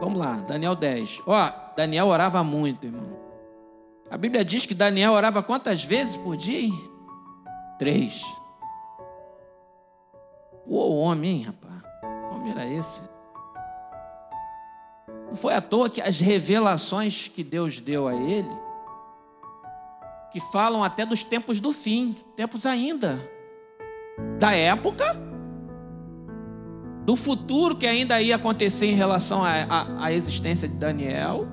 Vamos 0.00 0.18
lá, 0.18 0.36
Daniel 0.36 0.74
10. 0.74 1.22
Ó, 1.26 1.52
Daniel 1.76 2.06
orava 2.06 2.44
muito, 2.44 2.86
irmão. 2.86 3.18
A 4.10 4.16
Bíblia 4.16 4.44
diz 4.44 4.64
que 4.64 4.74
Daniel 4.74 5.12
orava 5.12 5.42
quantas 5.42 5.84
vezes 5.84 6.16
por 6.16 6.36
dia? 6.36 6.72
Três. 7.78 8.22
O 10.66 10.96
homem, 10.98 11.38
hein, 11.38 11.42
rapaz? 11.42 11.82
Que 12.00 12.34
homem 12.34 12.52
era 12.52 12.66
esse? 12.66 13.02
Não 15.28 15.36
foi 15.36 15.54
à 15.54 15.60
toa 15.60 15.90
que 15.90 16.00
as 16.00 16.20
revelações 16.20 17.28
que 17.28 17.44
Deus 17.44 17.80
deu 17.80 18.08
a 18.08 18.14
ele, 18.14 18.48
que 20.30 20.40
falam 20.40 20.82
até 20.82 21.04
dos 21.04 21.24
tempos 21.24 21.60
do 21.60 21.72
fim, 21.72 22.16
tempos 22.34 22.64
ainda, 22.64 23.20
da 24.38 24.52
época, 24.52 25.27
do 27.08 27.16
futuro 27.16 27.74
que 27.74 27.86
ainda 27.86 28.20
ia 28.20 28.36
acontecer 28.36 28.84
em 28.84 28.94
relação 28.94 29.40
à 29.42 30.12
existência 30.12 30.68
de 30.68 30.74
Daniel, 30.74 31.48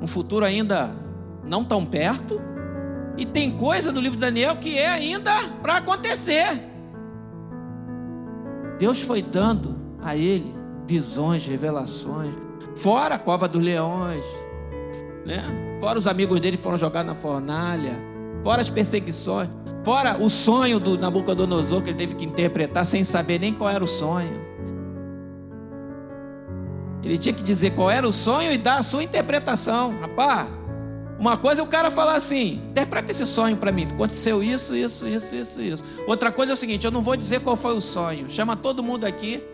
um 0.00 0.06
futuro 0.06 0.46
ainda 0.46 0.96
não 1.44 1.62
tão 1.62 1.84
perto, 1.84 2.40
e 3.18 3.26
tem 3.26 3.50
coisa 3.50 3.92
no 3.92 4.00
livro 4.00 4.16
de 4.16 4.22
Daniel 4.22 4.56
que 4.56 4.78
é 4.78 4.88
ainda 4.88 5.34
para 5.60 5.76
acontecer. 5.76 6.58
Deus 8.78 9.02
foi 9.02 9.20
dando 9.20 9.76
a 10.00 10.16
ele 10.16 10.54
visões, 10.86 11.44
revelações, 11.44 12.34
fora 12.76 13.16
a 13.16 13.18
cova 13.18 13.46
dos 13.46 13.62
leões, 13.62 14.24
né? 15.26 15.76
Fora 15.80 15.98
os 15.98 16.06
amigos 16.06 16.40
dele 16.40 16.56
foram 16.56 16.78
jogados 16.78 17.12
na 17.12 17.14
fornalha, 17.14 18.00
fora 18.48 18.62
as 18.62 18.70
perseguições, 18.70 19.50
fora 19.84 20.16
o 20.16 20.30
sonho 20.30 20.80
do 20.80 20.96
Nabucodonosor 20.96 21.82
que 21.82 21.90
ele 21.90 21.98
teve 21.98 22.14
que 22.14 22.24
interpretar 22.24 22.86
sem 22.86 23.04
saber 23.04 23.38
nem 23.38 23.52
qual 23.52 23.68
era 23.68 23.84
o 23.84 23.86
sonho. 23.86 24.40
Ele 27.02 27.18
tinha 27.18 27.34
que 27.34 27.42
dizer 27.42 27.72
qual 27.72 27.90
era 27.90 28.08
o 28.08 28.12
sonho 28.12 28.50
e 28.50 28.56
dar 28.56 28.78
a 28.78 28.82
sua 28.82 29.04
interpretação. 29.04 29.98
Rapaz, 30.00 30.48
uma 31.20 31.36
coisa 31.36 31.60
é 31.60 31.64
o 31.64 31.66
cara 31.66 31.90
falar 31.90 32.14
assim: 32.14 32.54
interpreta 32.70 33.10
esse 33.10 33.26
sonho 33.26 33.54
para 33.58 33.70
mim. 33.70 33.84
Aconteceu 33.84 34.42
isso, 34.42 34.74
isso, 34.74 35.06
isso, 35.06 35.34
isso, 35.34 35.60
isso. 35.60 35.84
Outra 36.06 36.32
coisa 36.32 36.52
é 36.52 36.54
o 36.54 36.56
seguinte: 36.56 36.86
eu 36.86 36.90
não 36.90 37.02
vou 37.02 37.18
dizer 37.18 37.40
qual 37.40 37.54
foi 37.54 37.76
o 37.76 37.82
sonho. 37.82 38.30
Chama 38.30 38.56
todo 38.56 38.82
mundo 38.82 39.04
aqui. 39.04 39.44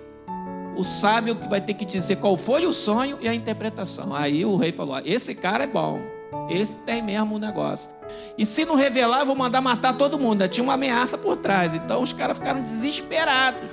O 0.76 0.84
sábio 0.84 1.34
que 1.34 1.48
vai 1.48 1.60
ter 1.60 1.74
que 1.74 1.84
dizer 1.84 2.18
qual 2.18 2.36
foi 2.36 2.64
o 2.64 2.72
sonho 2.72 3.18
e 3.20 3.26
a 3.26 3.34
interpretação. 3.34 4.14
Aí 4.14 4.44
o 4.44 4.56
rei 4.56 4.70
falou: 4.70 5.00
esse 5.04 5.34
cara 5.34 5.64
é 5.64 5.66
bom. 5.66 6.13
Esse 6.48 6.78
tem 6.78 7.02
mesmo 7.02 7.36
o 7.36 7.38
negócio. 7.38 7.90
E 8.36 8.44
se 8.44 8.64
não 8.64 8.74
revelar, 8.74 9.24
vou 9.24 9.34
mandar 9.34 9.60
matar 9.60 9.96
todo 9.96 10.18
mundo. 10.18 10.46
Tinha 10.48 10.64
uma 10.64 10.74
ameaça 10.74 11.16
por 11.16 11.36
trás. 11.36 11.74
Então 11.74 12.02
os 12.02 12.12
caras 12.12 12.38
ficaram 12.38 12.62
desesperados. 12.62 13.70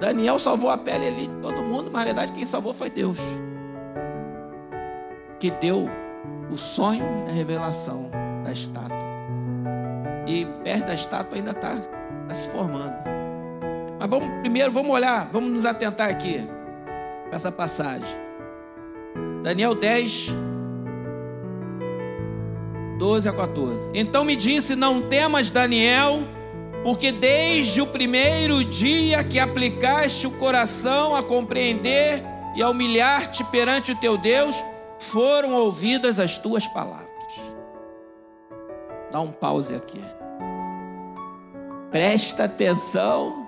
Daniel 0.00 0.38
salvou 0.38 0.70
a 0.70 0.78
pele 0.78 1.06
ali 1.06 1.26
de 1.28 1.34
todo 1.36 1.62
mundo, 1.62 1.90
mas 1.92 2.00
na 2.00 2.04
verdade 2.04 2.32
quem 2.32 2.44
salvou 2.44 2.74
foi 2.74 2.90
Deus. 2.90 3.18
Que 5.38 5.50
deu 5.50 5.88
o 6.50 6.56
sonho 6.56 7.04
e 7.26 7.30
a 7.30 7.32
revelação 7.32 8.10
da 8.44 8.52
estátua. 8.52 8.98
E 10.26 10.44
perto 10.64 10.86
da 10.86 10.94
estátua 10.94 11.36
ainda 11.36 11.52
está 11.52 11.76
tá 12.26 12.34
se 12.34 12.48
formando. 12.48 12.94
Mas 13.98 14.10
vamos 14.10 14.28
primeiro, 14.40 14.72
vamos 14.72 14.90
olhar, 14.90 15.28
vamos 15.30 15.50
nos 15.50 15.64
atentar 15.64 16.10
aqui 16.10 16.48
para 17.26 17.36
essa 17.36 17.52
passagem. 17.52 18.20
Daniel 19.42 19.74
10, 19.74 20.30
12 22.98 23.28
a 23.28 23.32
14. 23.32 23.90
Então 23.94 24.24
me 24.24 24.36
disse: 24.36 24.76
Não 24.76 25.02
temas, 25.02 25.50
Daniel, 25.50 26.20
porque 26.82 27.12
desde 27.12 27.80
o 27.80 27.86
primeiro 27.86 28.64
dia 28.64 29.22
que 29.22 29.38
aplicaste 29.38 30.26
o 30.26 30.30
coração 30.32 31.14
a 31.14 31.22
compreender 31.22 32.22
e 32.54 32.62
a 32.62 32.68
humilhar-te 32.68 33.44
perante 33.44 33.92
o 33.92 33.96
teu 33.96 34.18
Deus, 34.18 34.62
foram 34.98 35.52
ouvidas 35.52 36.20
as 36.20 36.38
tuas 36.38 36.66
palavras. 36.66 37.08
Dá 39.10 39.20
um 39.20 39.32
pause 39.32 39.74
aqui. 39.74 40.00
Presta 41.90 42.44
atenção 42.44 43.46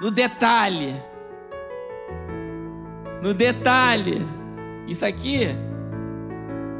no 0.00 0.10
detalhe. 0.10 0.94
No 3.22 3.32
detalhe. 3.32 4.20
Isso 4.86 5.06
aqui 5.06 5.46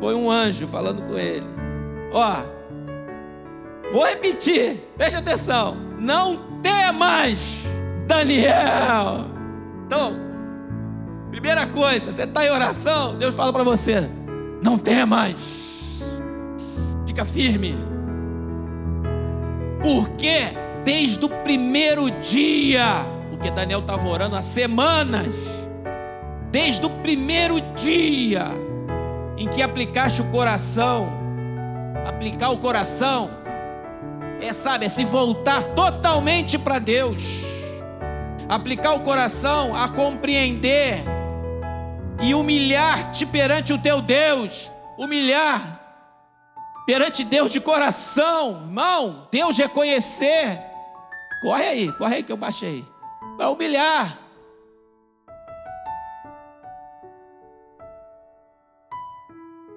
foi 0.00 0.14
um 0.14 0.30
anjo 0.30 0.66
falando 0.66 1.02
com 1.02 1.16
ele. 1.16 1.61
Ó, 2.12 2.42
vou 3.92 4.04
repetir, 4.04 4.88
presta 4.96 5.18
atenção. 5.18 5.76
Não 5.98 6.60
temas, 6.62 7.64
Daniel. 8.06 9.26
Então, 9.86 10.32
Primeira 11.32 11.66
coisa, 11.66 12.12
você 12.12 12.24
está 12.24 12.46
em 12.46 12.50
oração, 12.50 13.16
Deus 13.16 13.34
fala 13.34 13.50
para 13.50 13.64
você: 13.64 14.06
não 14.62 14.78
temas, 14.78 15.34
fica 17.06 17.24
firme. 17.24 17.74
Porque 19.82 20.52
desde 20.84 21.24
o 21.24 21.30
primeiro 21.30 22.10
dia, 22.20 23.06
porque 23.30 23.50
Daniel 23.50 23.80
estava 23.80 24.06
orando 24.06 24.36
há 24.36 24.42
semanas, 24.42 25.34
desde 26.50 26.84
o 26.84 26.90
primeiro 26.90 27.58
dia 27.74 28.48
em 29.38 29.48
que 29.48 29.62
aplicaste 29.62 30.20
o 30.20 30.26
coração, 30.26 31.10
aplicar 32.06 32.50
o 32.50 32.58
coração, 32.58 33.30
é 34.40 34.52
sabe, 34.52 34.86
é 34.86 34.88
se 34.88 35.04
voltar 35.04 35.62
totalmente 35.74 36.58
para 36.58 36.78
Deus, 36.78 37.22
aplicar 38.48 38.92
o 38.94 39.00
coração 39.00 39.74
a 39.74 39.88
compreender 39.88 41.04
e 42.20 42.34
humilhar-te 42.34 43.24
perante 43.24 43.72
o 43.72 43.78
teu 43.78 44.00
Deus, 44.00 44.70
humilhar 44.98 45.80
perante 46.86 47.24
Deus 47.24 47.52
de 47.52 47.60
coração, 47.60 48.62
irmão, 48.62 49.28
Deus 49.30 49.56
reconhecer. 49.56 50.60
Corre 51.42 51.64
aí, 51.64 51.92
corre 51.92 52.16
aí 52.16 52.22
que 52.22 52.32
eu 52.32 52.36
baixei. 52.36 52.84
Vai 53.36 53.46
humilhar. 53.46 54.18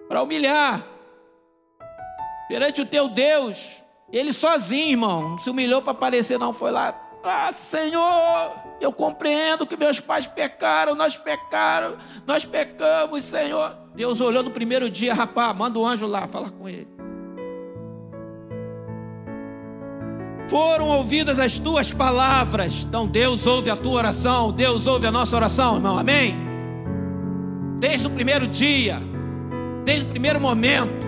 Para 0.08 0.22
humilhar 0.22 0.95
perante 2.48 2.82
o 2.82 2.86
teu 2.86 3.08
Deus. 3.08 3.84
Ele 4.12 4.32
sozinho, 4.32 4.92
irmão, 4.92 5.30
não 5.30 5.40
se 5.40 5.50
humilhou 5.50 5.82
para 5.82 5.92
aparecer, 5.92 6.38
não. 6.38 6.54
Foi 6.54 6.72
lá, 6.72 6.94
ah, 7.24 7.52
Senhor, 7.52 8.56
eu 8.80 8.94
compreendo 8.94 9.66
que 9.66 9.76
meus 9.76 10.00
pais 10.00 10.28
pecaram, 10.28 10.94
nós 10.94 11.18
pecaram, 11.18 11.98
nós 12.26 12.46
pecamos, 12.46 13.26
Senhor. 13.26 13.76
Deus 13.96 14.22
olhou 14.22 14.44
no 14.44 14.52
primeiro 14.52 14.90
dia, 14.90 15.14
rapaz, 15.14 15.56
manda 15.56 15.80
um 15.80 15.88
anjo 15.88 16.06
lá 16.06 16.28
falar 16.28 16.52
com 16.52 16.70
ele. 16.70 16.88
Foram 20.48 20.88
ouvidas 20.90 21.40
as 21.40 21.58
tuas 21.58 21.92
palavras, 21.92 22.86
então 22.88 23.08
Deus 23.08 23.48
ouve 23.48 23.72
a 23.72 23.76
tua 23.76 23.94
oração, 23.94 24.52
Deus 24.52 24.86
ouve 24.86 25.08
a 25.08 25.12
nossa 25.12 25.36
oração, 25.36 25.78
irmão, 25.78 25.98
amém? 25.98 26.36
Desde 27.80 28.06
o 28.06 28.12
primeiro 28.12 28.48
dia, 28.48 29.02
desde 29.84 30.06
o 30.06 30.08
primeiro 30.08 30.40
momento, 30.40 31.06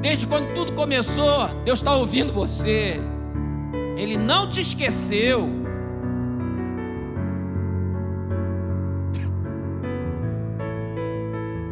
desde 0.00 0.26
quando 0.26 0.52
tudo 0.54 0.72
começou, 0.72 1.48
Deus 1.64 1.78
está 1.78 1.94
ouvindo 1.94 2.32
você. 2.32 3.00
Ele 3.96 4.16
não 4.16 4.48
te 4.48 4.60
esqueceu. 4.60 5.48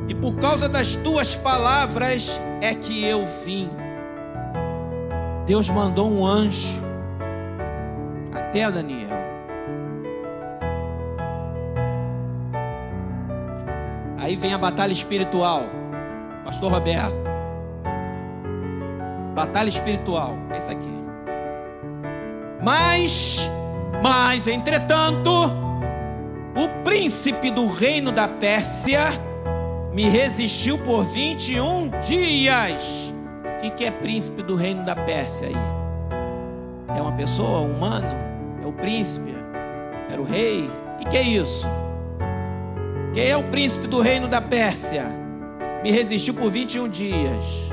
E 0.09 0.15
por 0.15 0.37
causa 0.37 0.69
das 0.69 0.94
tuas 0.97 1.37
palavras 1.37 2.41
é 2.61 2.75
que 2.75 3.05
eu 3.05 3.25
vim. 3.44 3.71
Deus 5.47 5.69
mandou 5.71 6.10
um 6.10 6.27
anjo 6.27 6.83
até 8.34 8.71
Daniel. 8.71 9.09
Aí 14.19 14.37
vem 14.37 14.53
a 14.53 14.59
batalha 14.59 14.92
espiritual. 14.92 15.65
Pastor 16.45 16.71
Roberto. 16.71 17.28
Batalha 19.38 19.68
espiritual. 19.68 20.36
É 20.50 20.58
isso 20.58 20.68
aqui. 20.68 20.90
Mas, 22.60 23.48
mas, 24.02 24.48
entretanto, 24.48 25.30
o 26.56 26.82
príncipe 26.82 27.48
do 27.48 27.68
reino 27.68 28.10
da 28.10 28.26
Pérsia 28.26 29.10
me 29.92 30.08
resistiu 30.08 30.76
por 30.78 31.04
21 31.04 31.88
dias. 32.04 33.14
O 33.44 33.60
que, 33.60 33.70
que 33.70 33.84
é 33.84 33.92
príncipe 33.92 34.42
do 34.42 34.56
reino 34.56 34.82
da 34.84 34.96
Pérsia 34.96 35.46
aí? 35.46 36.96
É 36.96 37.00
uma 37.00 37.12
pessoa, 37.12 37.60
um 37.60 37.76
humano? 37.76 38.08
É 38.60 38.66
o 38.66 38.72
príncipe? 38.72 39.32
Era 40.10 40.20
o 40.20 40.24
rei? 40.24 40.68
O 40.94 40.98
que, 40.98 41.10
que 41.10 41.16
é 41.16 41.22
isso? 41.22 41.64
Quem 43.14 43.28
é 43.28 43.36
o 43.36 43.44
príncipe 43.44 43.86
do 43.86 44.00
reino 44.00 44.26
da 44.26 44.40
Pérsia? 44.40 45.04
Me 45.84 45.92
resistiu 45.92 46.34
por 46.34 46.50
21 46.50 46.88
dias. 46.88 47.68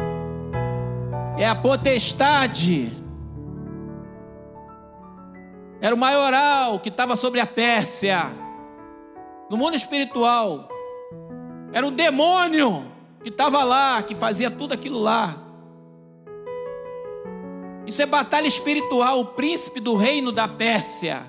É 1.38 1.46
a 1.46 1.56
potestade 1.56 3.06
era 5.86 5.94
o 5.94 5.98
maioral 5.98 6.80
que 6.80 6.90
estava 6.90 7.16
sobre 7.16 7.40
a 7.40 7.46
Pérsia. 7.46 8.32
No 9.50 9.56
mundo 9.58 9.76
espiritual, 9.76 10.68
Era 11.72 11.86
um 11.86 11.92
demônio 11.92 12.86
que 13.22 13.28
estava 13.28 13.62
lá, 13.64 14.02
que 14.02 14.16
fazia 14.16 14.50
tudo 14.50 14.74
aquilo 14.74 14.98
lá. 14.98 15.36
Isso 17.86 18.02
é 18.02 18.06
batalha 18.06 18.48
espiritual. 18.48 19.20
O 19.20 19.26
príncipe 19.26 19.82
do 19.82 19.94
reino 19.94 20.32
da 20.32 20.48
Pérsia 20.48 21.24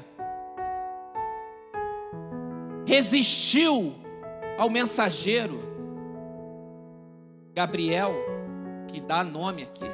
resistiu 2.86 3.92
ao 4.56 4.70
mensageiro 4.70 5.58
Gabriel, 7.52 8.14
que 8.88 9.00
dá 9.00 9.22
nome 9.22 9.62
aqui. 9.62 9.86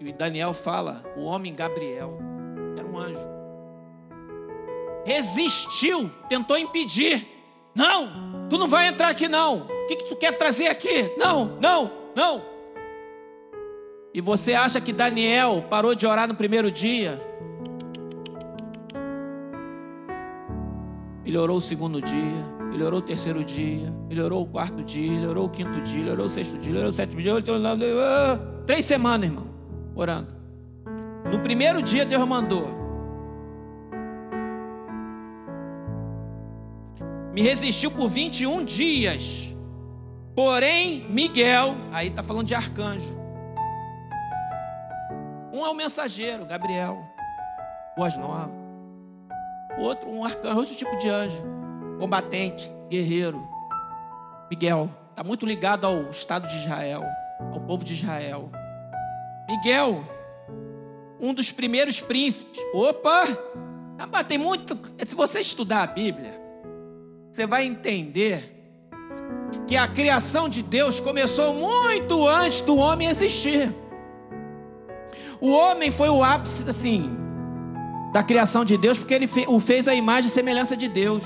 E 0.00 0.12
Daniel 0.12 0.52
fala, 0.52 1.02
o 1.16 1.24
homem 1.24 1.54
Gabriel, 1.54 2.18
era 2.76 2.86
um 2.86 2.98
anjo. 2.98 3.26
Resistiu, 5.04 6.10
tentou 6.28 6.58
impedir. 6.58 7.26
Não, 7.74 8.48
tu 8.50 8.58
não 8.58 8.68
vai 8.68 8.86
entrar 8.88 9.08
aqui 9.08 9.28
não. 9.28 9.62
O 9.62 9.86
que, 9.86 9.96
que 9.96 10.04
tu 10.04 10.16
quer 10.16 10.36
trazer 10.36 10.66
aqui? 10.66 11.14
Não, 11.16 11.58
não, 11.58 11.90
não. 12.14 12.42
E 14.12 14.20
você 14.20 14.52
acha 14.52 14.80
que 14.80 14.92
Daniel 14.92 15.64
parou 15.68 15.94
de 15.94 16.06
orar 16.06 16.28
no 16.28 16.34
primeiro 16.34 16.70
dia? 16.70 17.20
Ele 21.24 21.38
orou 21.38 21.56
o 21.56 21.62
segundo 21.62 22.02
dia, 22.02 22.44
ele 22.74 22.84
o 22.84 23.00
terceiro 23.00 23.44
dia, 23.44 23.94
ele 24.10 24.20
o 24.20 24.46
quarto 24.46 24.82
dia, 24.82 25.12
ele 25.12 25.26
o 25.26 25.48
quinto 25.48 25.80
dia, 25.80 26.10
ele 26.10 26.20
o 26.22 26.28
sexto 26.28 26.58
dia, 26.58 26.76
ele 26.76 26.88
o 26.88 26.92
sétimo 26.92 27.22
dia, 27.22 27.32
ele 27.32 27.50
orou... 27.50 28.64
três 28.66 28.84
semanas, 28.84 29.28
irmão, 29.28 29.46
orando. 29.94 30.34
No 31.30 31.38
primeiro 31.38 31.80
dia 31.80 32.04
Deus 32.04 32.26
mandou. 32.26 32.66
Me 37.32 37.42
resistiu 37.42 37.90
por 37.90 38.08
21 38.08 38.64
dias. 38.64 39.54
Porém, 40.34 41.06
Miguel, 41.08 41.76
aí 41.92 42.08
está 42.08 42.22
falando 42.22 42.46
de 42.46 42.54
arcanjo. 42.54 43.16
Um 45.52 45.64
é 45.64 45.70
o 45.70 45.74
mensageiro, 45.74 46.44
Gabriel, 46.44 46.98
boas 47.96 48.16
novas 48.16 48.64
outro 49.78 50.08
um 50.08 50.24
arcanjo, 50.24 50.58
outro 50.58 50.74
tipo 50.74 50.96
de 50.96 51.08
anjo, 51.08 51.42
combatente, 51.98 52.70
guerreiro. 52.88 53.46
Miguel 54.50 54.90
está 55.10 55.22
muito 55.22 55.46
ligado 55.46 55.86
ao 55.86 56.10
Estado 56.10 56.48
de 56.48 56.56
Israel, 56.56 57.04
ao 57.52 57.60
povo 57.60 57.84
de 57.84 57.92
Israel. 57.92 58.50
Miguel, 59.48 60.04
um 61.20 61.32
dos 61.32 61.52
primeiros 61.52 62.00
príncipes. 62.00 62.60
Opa! 62.72 63.24
Ah, 63.98 64.24
tem 64.24 64.38
muito. 64.38 64.78
Se 65.04 65.14
você 65.14 65.40
estudar 65.40 65.82
a 65.82 65.86
Bíblia, 65.86 66.40
você 67.30 67.46
vai 67.46 67.64
entender 67.64 68.52
que 69.66 69.76
a 69.76 69.86
criação 69.88 70.48
de 70.48 70.62
Deus 70.62 71.00
começou 71.00 71.54
muito 71.54 72.26
antes 72.26 72.60
do 72.60 72.76
homem 72.76 73.08
existir. 73.08 73.72
O 75.40 75.50
homem 75.50 75.90
foi 75.90 76.08
o 76.08 76.22
ápice, 76.22 76.68
assim, 76.68 77.10
da 78.12 78.22
criação 78.22 78.64
de 78.64 78.76
Deus, 78.76 78.98
porque 78.98 79.14
ele 79.14 79.28
o 79.46 79.60
fez 79.60 79.88
a 79.88 79.94
imagem 79.94 80.28
e 80.28 80.32
semelhança 80.32 80.76
de 80.76 80.88
Deus. 80.88 81.24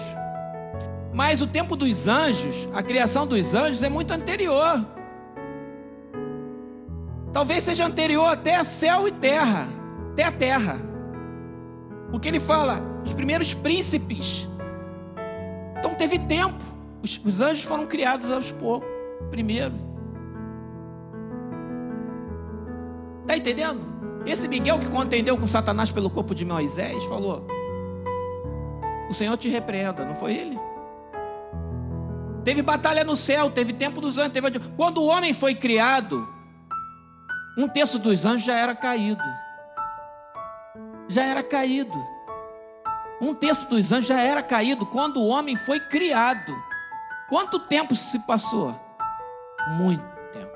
Mas 1.13 1.43
o 1.43 1.47
tempo 1.47 1.75
dos 1.75 2.07
anjos, 2.07 2.69
a 2.73 2.83
criação 2.83 3.27
dos 3.27 3.55
anjos 3.55 3.83
é 3.83 3.89
muito 3.89 4.13
anterior. 4.13 4.85
Talvez 7.33 7.65
seja 7.65 7.87
anterior 7.87 8.27
até 8.27 8.63
céu 8.65 9.07
e 9.07 9.13
terra, 9.13 9.69
até 10.13 10.25
a 10.25 10.33
terra. 10.33 10.81
Porque 12.11 12.29
ele 12.29 12.41
fala, 12.41 12.81
os 13.05 13.13
primeiros 13.13 13.55
príncipes. 13.55 14.49
Então 15.79 15.95
teve 15.95 16.19
tempo. 16.19 16.63
Os, 17.03 17.21
os 17.25 17.41
anjos 17.41 17.63
foram 17.63 17.87
criados 17.87 18.31
aos 18.31 18.51
poucos, 18.51 18.89
primeiro. 19.31 19.75
Está 23.23 23.37
entendendo? 23.37 23.81
Esse 24.27 24.49
Miguel 24.49 24.79
que 24.79 24.91
contendeu 24.91 25.37
com 25.37 25.47
Satanás 25.47 25.91
pelo 25.91 26.11
corpo 26.11 26.35
de 26.35 26.45
Moisés 26.45 27.05
falou: 27.05 27.47
O 29.09 29.15
Senhor 29.15 29.37
te 29.37 29.49
repreenda, 29.49 30.05
não 30.05 30.15
foi 30.15 30.35
ele? 30.35 30.68
Teve 32.45 32.63
batalha 32.63 33.05
no 33.05 33.17
céu, 33.17 33.51
teve 33.51 33.73
tempo 33.73 34.01
dos 34.01 34.19
anjos. 34.19 34.33
Teve... 34.33 34.61
Quando 34.77 34.99
o 34.99 35.07
homem 35.07 35.35
foi 35.35 35.55
criado, 35.55 36.29
um 37.57 37.69
terço 37.69 37.99
dos 37.99 38.25
anjos 38.25 38.47
já 38.47 38.57
era 38.57 38.75
caído. 38.75 39.23
Já 41.09 41.25
era 41.25 41.43
caído. 41.43 41.99
Um 43.21 43.35
terço 43.35 43.69
dos 43.69 43.91
anjos 43.93 44.07
já 44.07 44.21
era 44.21 44.43
caído 44.43 44.87
quando 44.87 45.21
o 45.21 45.27
homem 45.27 45.57
foi 45.57 45.81
criado. 45.81 46.55
Quanto 47.29 47.59
tempo 47.59 47.95
se 47.95 48.19
passou? 48.21 48.75
Muito 49.77 50.05
tempo. 50.33 50.53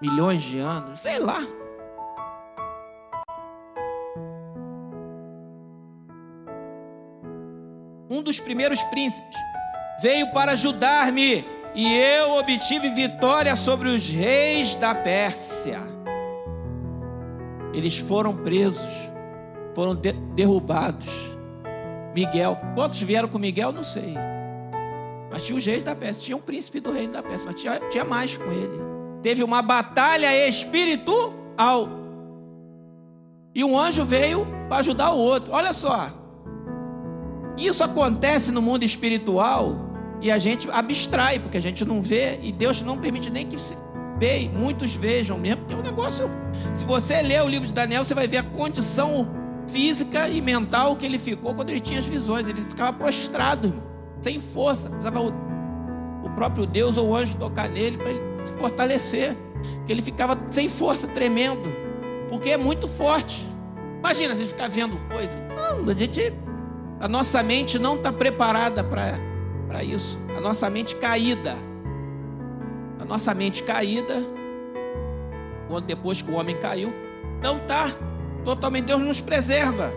Milhões 0.00 0.42
de 0.42 0.58
anos, 0.58 1.00
sei 1.00 1.18
lá. 1.18 1.40
um 8.16 8.22
dos 8.22 8.40
primeiros 8.40 8.82
príncipes, 8.84 9.36
veio 10.00 10.30
para 10.32 10.52
ajudar-me 10.52 11.44
e 11.74 11.94
eu 11.94 12.38
obtive 12.38 12.88
vitória 12.90 13.54
sobre 13.54 13.88
os 13.88 14.08
reis 14.08 14.74
da 14.74 14.94
Pérsia. 14.94 15.80
Eles 17.72 17.98
foram 17.98 18.34
presos, 18.34 18.88
foram 19.74 19.94
de 19.94 20.12
derrubados. 20.12 21.06
Miguel, 22.14 22.58
quantos 22.74 23.00
vieram 23.02 23.28
com 23.28 23.38
Miguel? 23.38 23.72
Não 23.72 23.82
sei. 23.82 24.14
Mas 25.30 25.42
tinha 25.42 25.58
os 25.58 25.66
reis 25.66 25.82
da 25.82 25.94
Pérsia, 25.94 26.24
tinha 26.24 26.36
um 26.36 26.40
príncipe 26.40 26.80
do 26.80 26.90
reino 26.90 27.12
da 27.12 27.22
Pérsia, 27.22 27.44
mas 27.44 27.60
tinha, 27.60 27.78
tinha 27.90 28.04
mais 28.04 28.38
com 28.38 28.50
ele. 28.50 28.80
Teve 29.20 29.44
uma 29.44 29.60
batalha 29.60 30.48
espiritual. 30.48 31.88
E 33.54 33.62
um 33.62 33.78
anjo 33.78 34.04
veio 34.04 34.46
para 34.68 34.78
ajudar 34.78 35.10
o 35.10 35.18
outro. 35.18 35.52
Olha 35.52 35.74
só, 35.74 36.10
isso 37.56 37.82
acontece 37.82 38.52
no 38.52 38.60
mundo 38.60 38.84
espiritual 38.84 39.86
e 40.20 40.30
a 40.30 40.38
gente 40.38 40.68
abstrai, 40.70 41.38
porque 41.38 41.56
a 41.56 41.60
gente 41.60 41.84
não 41.84 42.02
vê 42.02 42.38
e 42.42 42.52
Deus 42.52 42.82
não 42.82 42.98
permite 42.98 43.30
nem 43.30 43.46
que 43.46 43.58
se 43.58 43.76
veja, 44.18 44.50
muitos 44.50 44.94
vejam 44.94 45.38
mesmo, 45.38 45.58
porque 45.58 45.74
é 45.74 45.76
um 45.76 45.82
negócio. 45.82 46.30
Se 46.74 46.84
você 46.84 47.22
ler 47.22 47.42
o 47.42 47.48
livro 47.48 47.66
de 47.66 47.72
Daniel, 47.72 48.04
você 48.04 48.14
vai 48.14 48.26
ver 48.26 48.38
a 48.38 48.42
condição 48.42 49.28
física 49.68 50.28
e 50.28 50.40
mental 50.40 50.96
que 50.96 51.04
ele 51.04 51.18
ficou 51.18 51.54
quando 51.54 51.70
ele 51.70 51.80
tinha 51.80 51.98
as 51.98 52.06
visões. 52.06 52.48
Ele 52.48 52.60
ficava 52.60 52.92
prostrado, 52.92 53.74
sem 54.20 54.40
força. 54.40 54.88
Precisava 54.88 55.20
o, 55.20 55.32
o 56.24 56.30
próprio 56.34 56.66
Deus 56.66 56.96
ou 56.96 57.10
o 57.10 57.16
anjo 57.16 57.36
tocar 57.36 57.68
nele 57.68 57.98
para 57.98 58.10
ele 58.10 58.20
se 58.42 58.52
fortalecer. 58.54 59.36
Que 59.86 59.92
ele 59.92 60.02
ficava 60.02 60.38
sem 60.50 60.68
força, 60.68 61.06
tremendo, 61.08 61.68
porque 62.28 62.50
é 62.50 62.56
muito 62.56 62.86
forte. 62.86 63.46
Imagina 63.98 64.34
você 64.34 64.44
ficar 64.44 64.68
vendo 64.68 64.96
coisa. 65.08 65.36
Não, 65.48 65.88
a 65.90 65.94
gente 65.94 66.32
a 66.98 67.08
nossa 67.08 67.42
mente 67.42 67.78
não 67.78 67.96
está 67.96 68.12
preparada 68.12 68.82
para 68.82 69.84
isso. 69.84 70.18
A 70.36 70.40
nossa 70.40 70.70
mente 70.70 70.96
caída. 70.96 71.56
A 72.98 73.04
nossa 73.04 73.34
mente 73.34 73.62
caída, 73.62 74.22
quando 75.68 75.84
depois 75.84 76.22
que 76.22 76.30
o 76.30 76.34
homem 76.34 76.56
caiu, 76.56 76.92
não 77.42 77.58
está 77.58 77.90
totalmente. 78.44 78.86
Deus 78.86 79.02
nos 79.02 79.20
preserva. 79.20 79.92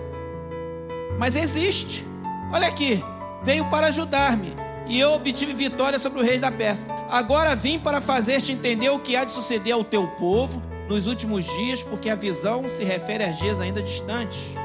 Mas 1.17 1.35
existe. 1.35 2.05
Olha 2.51 2.67
aqui. 2.67 3.03
Veio 3.43 3.69
para 3.69 3.87
ajudar-me. 3.87 4.53
E 4.85 4.99
eu 4.99 5.13
obtive 5.13 5.53
vitória 5.53 5.97
sobre 5.97 6.19
o 6.19 6.23
rei 6.23 6.39
da 6.39 6.51
Pérsia. 6.51 6.87
Agora 7.09 7.55
vim 7.55 7.79
para 7.79 8.01
fazer-te 8.01 8.51
entender 8.51 8.89
o 8.89 8.99
que 8.99 9.15
há 9.15 9.23
de 9.23 9.31
suceder 9.31 9.73
ao 9.73 9.83
teu 9.83 10.07
povo 10.07 10.61
nos 10.89 11.07
últimos 11.07 11.45
dias, 11.45 11.83
porque 11.83 12.09
a 12.09 12.15
visão 12.15 12.67
se 12.67 12.83
refere 12.83 13.23
a 13.23 13.31
dias 13.31 13.61
ainda 13.61 13.81
distantes. 13.81 14.55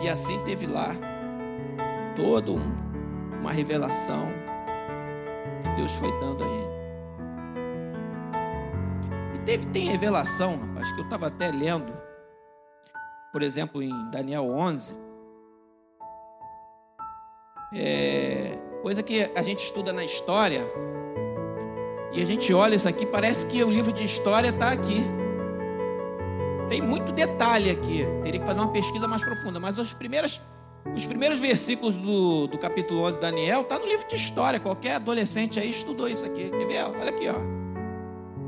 E 0.00 0.08
assim 0.08 0.38
teve 0.44 0.66
lá 0.66 0.94
toda 2.14 2.52
um, 2.52 2.60
uma 3.40 3.52
revelação 3.52 4.28
que 5.62 5.68
Deus 5.76 5.92
foi 5.94 6.10
dando 6.20 6.44
a 6.44 6.46
ele. 6.46 6.78
E 9.34 9.38
teve, 9.44 9.66
tem 9.66 9.86
revelação, 9.86 10.56
rapaz, 10.56 10.92
que 10.92 11.00
eu 11.00 11.04
estava 11.04 11.26
até 11.26 11.50
lendo, 11.50 11.92
por 13.32 13.42
exemplo, 13.42 13.82
em 13.82 14.10
Daniel 14.10 14.48
11. 14.50 14.94
É, 17.74 18.58
coisa 18.82 19.02
que 19.02 19.30
a 19.34 19.42
gente 19.42 19.64
estuda 19.64 19.92
na 19.92 20.04
história, 20.04 20.64
e 22.12 22.22
a 22.22 22.24
gente 22.24 22.52
olha 22.54 22.74
isso 22.74 22.88
aqui, 22.88 23.04
parece 23.04 23.46
que 23.46 23.62
o 23.62 23.70
livro 23.70 23.92
de 23.92 24.04
história 24.04 24.48
está 24.48 24.70
aqui. 24.70 25.17
Tem 26.68 26.80
muito 26.80 27.12
detalhe 27.12 27.70
aqui. 27.70 28.04
Teria 28.22 28.40
que 28.40 28.46
fazer 28.46 28.60
uma 28.60 28.72
pesquisa 28.72 29.08
mais 29.08 29.22
profunda. 29.22 29.58
Mas 29.58 29.78
os 29.78 29.92
primeiros, 29.92 30.40
os 30.94 31.06
primeiros 31.06 31.38
versículos 31.38 31.96
do, 31.96 32.46
do 32.46 32.58
capítulo 32.58 33.02
11 33.02 33.16
de 33.16 33.20
Daniel 33.22 33.62
está 33.62 33.78
no 33.78 33.86
livro 33.86 34.06
de 34.06 34.14
história. 34.14 34.60
Qualquer 34.60 34.96
adolescente 34.96 35.58
aí 35.58 35.70
estudou 35.70 36.08
isso 36.08 36.26
aqui. 36.26 36.50
Quer 36.50 36.66
ver? 36.66 36.84
Olha 36.84 37.10
aqui, 37.10 37.28
ó. 37.28 37.36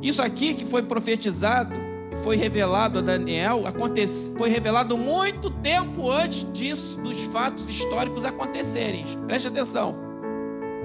Isso 0.03 0.23
aqui 0.23 0.55
que 0.55 0.65
foi 0.65 0.83
profetizado 0.83 1.75
que 2.11 2.17
foi 2.17 2.37
revelado 2.37 2.99
a 2.99 3.03
Daniel 3.03 3.67
acontece, 3.67 4.33
foi 4.37 4.49
revelado 4.51 4.99
muito 4.99 5.49
tempo 5.49 6.11
antes 6.11 6.45
disso, 6.53 7.01
dos 7.01 7.23
fatos 7.25 7.69
históricos 7.71 8.25
acontecerem. 8.25 9.05
Preste 9.27 9.47
atenção. 9.47 9.97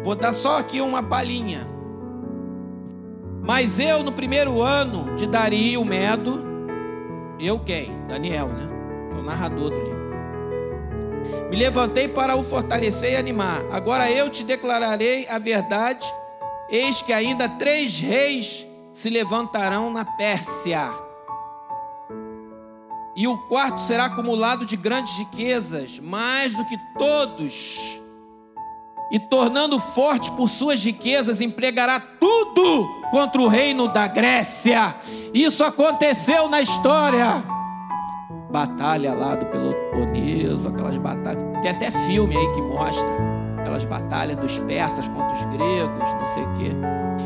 Vou 0.04 0.14
dar 0.14 0.34
só 0.34 0.60
aqui 0.60 0.80
uma 0.80 1.02
palhinha. 1.02 1.68
Mas 3.42 3.80
eu, 3.80 4.04
no 4.04 4.12
primeiro 4.12 4.62
ano 4.62 5.16
de 5.16 5.26
Dario 5.26 5.84
Medo, 5.84 6.55
eu 7.40 7.60
quem? 7.60 7.92
Daniel, 8.08 8.48
né? 8.48 8.68
O 9.18 9.22
narrador 9.22 9.70
do 9.70 9.78
livro. 9.78 10.06
Me 11.50 11.56
levantei 11.56 12.08
para 12.08 12.36
o 12.36 12.44
fortalecer 12.44 13.14
e 13.14 13.16
animar. 13.16 13.64
Agora 13.72 14.10
eu 14.12 14.30
te 14.30 14.44
declararei 14.44 15.28
a 15.28 15.38
verdade. 15.38 16.06
Eis 16.70 17.02
que 17.02 17.14
ainda 17.14 17.48
três 17.48 18.00
reis 18.00 18.68
se 18.92 19.10
levantarão 19.10 19.92
na 19.92 20.06
Pérsia. 20.06 20.92
E 23.16 23.28
o 23.28 23.38
quarto 23.48 23.80
será 23.80 24.06
acumulado 24.06 24.66
de 24.66 24.76
grandes 24.76 25.18
riquezas, 25.18 26.00
mais 26.00 26.54
do 26.56 26.66
que 26.66 26.78
todos. 26.98 28.02
E 29.12 29.20
tornando 29.20 29.80
forte 29.80 30.32
por 30.32 30.50
suas 30.50 30.84
riquezas, 30.84 31.42
empregará 31.42 32.00
tudo 32.00 32.88
contra 33.12 33.42
o 33.42 33.48
reino 33.48 33.88
da 33.88 34.08
Grécia. 34.08 34.96
Isso 35.34 35.64
aconteceu 35.64 36.50
na 36.50 36.62
história. 36.62 37.44
Batalha 38.52 39.14
lá 39.14 39.36
do 39.36 39.46
Peloponeso, 39.46 40.68
aquelas 40.68 40.98
batalhas. 40.98 41.44
Tem 41.62 41.72
até 41.72 41.92
filme 41.92 42.36
aí 42.36 42.54
que 42.54 42.62
mostra 42.62 43.06
aquelas 43.60 43.86
batalhas 43.86 44.38
dos 44.38 44.58
persas 44.60 45.08
contra 45.08 45.36
os 45.36 45.44
gregos, 45.46 46.14
não 46.14 46.26
sei 46.34 46.44
o 46.44 46.54
quê. 46.54 46.72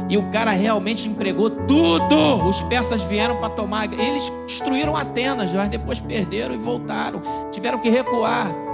E 0.09 0.17
o 0.17 0.29
cara 0.31 0.51
realmente 0.51 1.07
empregou 1.07 1.50
tudo. 1.50 2.48
Os 2.48 2.62
persas 2.63 3.03
vieram 3.03 3.38
para 3.38 3.50
tomar. 3.50 3.91
Eles 3.93 4.31
destruíram 4.48 4.95
Atenas, 4.95 5.53
mas 5.53 5.69
depois 5.69 6.00
perderam 6.00 6.55
e 6.55 6.57
voltaram. 6.57 7.21
Tiveram 7.51 7.77
que 7.77 7.89
recuar. 7.89 8.68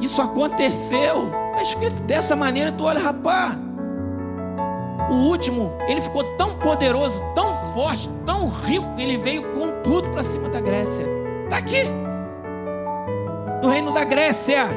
Isso 0.00 0.20
aconteceu. 0.22 1.30
Está 1.50 1.62
escrito 1.62 2.00
dessa 2.02 2.34
maneira. 2.34 2.72
Tu 2.72 2.84
olha, 2.84 3.00
rapaz. 3.00 3.58
O 5.10 5.14
último, 5.14 5.72
ele 5.88 6.00
ficou 6.00 6.22
tão 6.36 6.56
poderoso, 6.58 7.20
tão 7.34 7.52
forte, 7.74 8.08
tão 8.24 8.48
rico, 8.48 8.94
que 8.94 9.02
ele 9.02 9.16
veio 9.16 9.42
com 9.50 9.82
tudo 9.82 10.08
para 10.10 10.22
cima 10.22 10.48
da 10.48 10.60
Grécia. 10.60 11.04
Está 11.44 11.56
aqui. 11.56 11.82
No 13.60 13.68
reino 13.68 13.92
da 13.92 14.04
Grécia. 14.04 14.68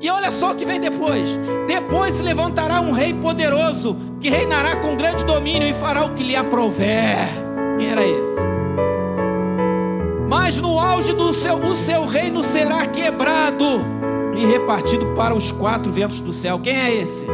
E 0.00 0.08
olha 0.08 0.30
só 0.30 0.52
o 0.52 0.56
que 0.56 0.64
vem 0.64 0.80
depois. 0.80 1.38
Depois 1.66 2.14
se 2.14 2.22
levantará 2.22 2.80
um 2.80 2.92
rei 2.92 3.12
poderoso, 3.14 3.96
que 4.20 4.28
reinará 4.28 4.76
com 4.76 4.96
grande 4.96 5.24
domínio 5.24 5.68
e 5.68 5.72
fará 5.72 6.04
o 6.04 6.14
que 6.14 6.22
lhe 6.22 6.36
aprouver. 6.36 7.16
Quem 7.78 7.88
era 7.88 8.04
esse? 8.04 8.61
Mas 10.32 10.56
no 10.56 10.80
auge 10.80 11.12
do 11.12 11.30
seu, 11.30 11.58
o 11.58 11.76
seu 11.76 12.06
reino 12.06 12.42
será 12.42 12.86
quebrado 12.86 13.82
e 14.34 14.46
repartido 14.46 15.12
para 15.14 15.34
os 15.34 15.52
quatro 15.52 15.92
ventos 15.92 16.22
do 16.22 16.32
céu. 16.32 16.58
Quem 16.58 16.74
é 16.74 16.90
esse? 16.90 17.26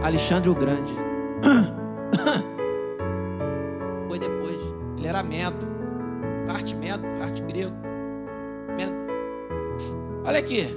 Alexandre 0.00 0.48
o 0.48 0.54
Grande. 0.54 0.92
Foi 4.06 4.16
depois. 4.16 4.60
Ele 4.96 5.08
era 5.08 5.24
Medo. 5.24 5.66
Parte 6.46 6.72
Medo, 6.76 7.02
parte 7.18 7.42
grego. 7.42 7.74
Medo. 8.76 8.94
Olha 10.24 10.38
aqui. 10.38 10.68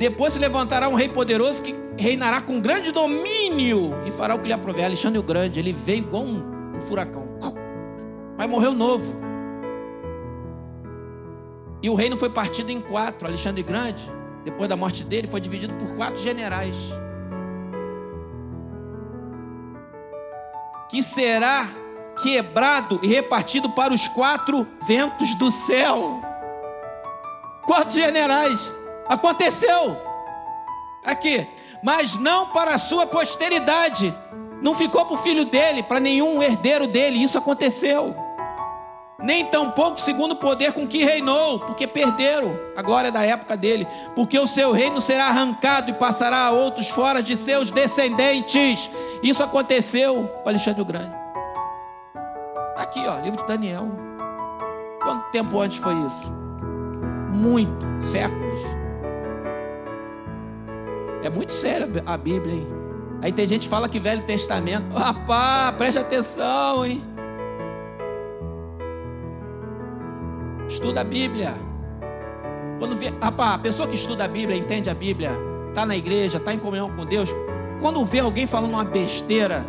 Depois 0.00 0.32
se 0.32 0.40
levantará 0.40 0.88
um 0.88 0.96
rei 0.96 1.08
poderoso 1.08 1.62
que 1.62 1.76
reinará 1.96 2.40
com 2.40 2.60
grande 2.60 2.90
domínio 2.90 3.92
e 4.04 4.10
fará 4.10 4.34
o 4.34 4.40
que 4.40 4.48
lhe 4.48 4.52
aprover. 4.52 4.84
Alexandre 4.84 5.20
o 5.20 5.22
Grande, 5.22 5.60
ele 5.60 5.72
veio 5.72 5.98
igual 5.98 6.24
um, 6.24 6.42
um 6.76 6.80
furacão. 6.80 7.28
Mas 8.36 8.50
morreu 8.50 8.74
novo. 8.74 9.22
E 11.84 11.90
o 11.90 11.94
reino 11.94 12.16
foi 12.16 12.30
partido 12.30 12.70
em 12.70 12.80
quatro. 12.80 13.28
Alexandre 13.28 13.62
Grande, 13.62 14.10
depois 14.42 14.70
da 14.70 14.74
morte 14.74 15.04
dele, 15.04 15.28
foi 15.28 15.38
dividido 15.38 15.74
por 15.74 15.94
quatro 15.96 16.16
generais. 16.16 16.74
que 20.88 21.02
será 21.02 21.68
quebrado 22.22 23.00
e 23.02 23.06
repartido 23.06 23.68
para 23.70 23.92
os 23.92 24.08
quatro 24.08 24.66
ventos 24.86 25.34
do 25.34 25.50
céu. 25.50 26.22
Quatro 27.66 27.92
generais. 27.92 28.72
Aconteceu. 29.06 29.94
Aqui. 31.04 31.46
Mas 31.82 32.16
não 32.16 32.46
para 32.46 32.74
a 32.74 32.78
sua 32.78 33.06
posteridade. 33.06 34.16
Não 34.62 34.74
ficou 34.74 35.04
para 35.04 35.14
o 35.16 35.18
filho 35.18 35.44
dele, 35.44 35.82
para 35.82 36.00
nenhum 36.00 36.42
herdeiro 36.42 36.86
dele. 36.86 37.22
Isso 37.22 37.36
aconteceu. 37.36 38.23
Nem 39.22 39.46
tampouco 39.46 40.00
segundo 40.00 40.32
o 40.32 40.36
poder 40.36 40.72
com 40.72 40.86
que 40.86 41.04
reinou, 41.04 41.60
porque 41.60 41.86
perderam 41.86 42.58
a 42.76 42.82
glória 42.82 43.12
da 43.12 43.24
época 43.24 43.56
dele. 43.56 43.86
Porque 44.14 44.38
o 44.38 44.46
seu 44.46 44.72
reino 44.72 45.00
será 45.00 45.28
arrancado 45.28 45.90
e 45.90 45.94
passará 45.94 46.46
a 46.46 46.50
outros 46.50 46.88
fora 46.88 47.22
de 47.22 47.36
seus 47.36 47.70
descendentes. 47.70 48.90
Isso 49.22 49.42
aconteceu 49.42 50.28
com 50.42 50.48
Alexandre 50.48 50.82
o 50.82 50.84
Grande. 50.84 51.14
Aqui, 52.76 53.06
ó, 53.06 53.18
livro 53.20 53.40
de 53.40 53.46
Daniel. 53.46 53.88
Quanto 55.02 55.30
tempo 55.30 55.60
antes 55.60 55.76
foi 55.76 55.94
isso? 56.06 56.32
Muito, 57.30 57.86
séculos. 58.00 58.60
É 61.22 61.30
muito 61.30 61.52
sério 61.52 61.90
a 62.04 62.16
Bíblia, 62.16 62.54
hein? 62.54 62.68
Aí 63.22 63.32
tem 63.32 63.46
gente 63.46 63.62
que 63.62 63.68
fala 63.68 63.88
que 63.88 63.98
Velho 63.98 64.22
Testamento. 64.24 64.94
Rapaz, 64.94 65.74
preste 65.76 65.98
atenção, 65.98 66.84
hein? 66.84 67.13
Estuda 70.68 71.02
a 71.02 71.04
Bíblia. 71.04 71.54
Quando 72.78 72.96
vê, 72.96 73.12
rapaz, 73.20 73.54
a 73.54 73.58
pessoa 73.58 73.88
que 73.88 73.94
estuda 73.94 74.24
a 74.24 74.28
Bíblia, 74.28 74.56
entende 74.56 74.90
a 74.90 74.94
Bíblia, 74.94 75.32
está 75.68 75.86
na 75.86 75.96
igreja, 75.96 76.38
está 76.38 76.52
em 76.52 76.58
comunhão 76.58 76.90
com 76.94 77.04
Deus, 77.04 77.30
quando 77.80 78.04
vê 78.04 78.20
alguém 78.20 78.46
falando 78.46 78.72
uma 78.72 78.84
besteira, 78.84 79.64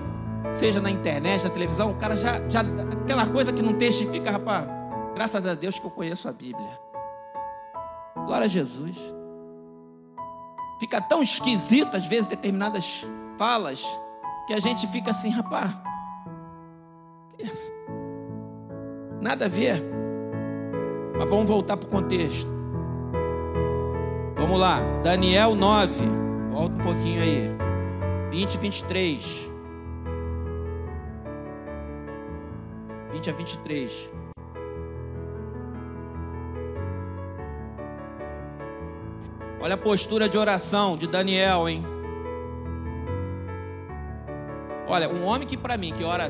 seja 0.54 0.82
na 0.82 0.90
internet, 0.90 1.44
na 1.44 1.50
televisão, 1.50 1.92
o 1.92 1.96
cara 1.96 2.16
já, 2.16 2.48
já 2.50 2.62
aquela 2.62 3.28
coisa 3.28 3.52
que 3.54 3.62
não 3.62 3.74
testifica, 3.74 4.32
rapaz, 4.32 4.66
graças 5.14 5.46
a 5.46 5.54
Deus 5.54 5.78
que 5.78 5.86
eu 5.86 5.92
conheço 5.92 6.28
a 6.28 6.32
Bíblia. 6.32 6.80
Glória 8.26 8.46
a 8.46 8.48
Jesus. 8.48 8.98
Fica 10.80 11.02
tão 11.02 11.22
esquisito 11.22 11.96
às 11.96 12.06
vezes 12.06 12.28
determinadas 12.28 13.06
falas 13.38 13.84
que 14.48 14.54
a 14.54 14.60
gente 14.60 14.88
fica 14.88 15.12
assim, 15.12 15.30
rapaz. 15.30 15.72
Nada 19.22 19.46
a 19.46 19.50
ver. 19.50 19.95
Mas 21.18 21.30
vamos 21.30 21.48
voltar 21.48 21.78
para 21.78 21.88
o 21.88 21.90
contexto. 21.90 22.50
Vamos 24.36 24.60
lá, 24.60 24.80
Daniel 25.02 25.56
9. 25.56 26.06
Volta 26.52 26.76
um 26.76 26.84
pouquinho 26.84 27.22
aí. 27.22 27.50
20 28.32 28.54
e 28.54 28.58
23. 28.58 29.50
20 33.12 33.30
a 33.30 33.34
23. 33.34 34.12
Olha 39.62 39.74
a 39.74 39.78
postura 39.78 40.30
de 40.30 40.38
oração 40.38 40.96
de 40.96 41.08
Daniel, 41.08 41.68
hein? 41.68 41.84
Olha, 44.88 45.10
um 45.10 45.26
homem 45.26 45.48
que 45.48 45.58
para 45.58 45.76
mim 45.76 45.92
que 45.92 46.04
ora 46.04 46.30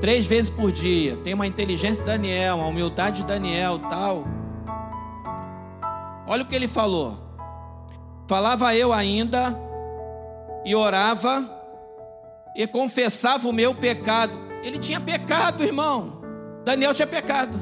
três 0.00 0.26
vezes 0.26 0.50
por 0.50 0.72
dia, 0.72 1.16
tem 1.18 1.34
uma 1.34 1.46
inteligência 1.46 2.02
de 2.02 2.10
Daniel, 2.10 2.56
uma 2.56 2.66
humildade 2.66 3.20
de 3.20 3.26
Daniel, 3.26 3.78
tal. 3.78 4.24
Olha 6.26 6.42
o 6.42 6.46
que 6.46 6.54
ele 6.54 6.68
falou. 6.68 7.18
Falava 8.28 8.74
eu 8.74 8.92
ainda 8.92 9.58
e 10.64 10.74
orava 10.74 11.44
e 12.54 12.66
confessava 12.66 13.48
o 13.48 13.52
meu 13.52 13.74
pecado. 13.74 14.32
Ele 14.62 14.78
tinha 14.78 15.00
pecado, 15.00 15.64
irmão. 15.64 16.20
Daniel 16.64 16.94
tinha 16.94 17.06
pecado. 17.06 17.58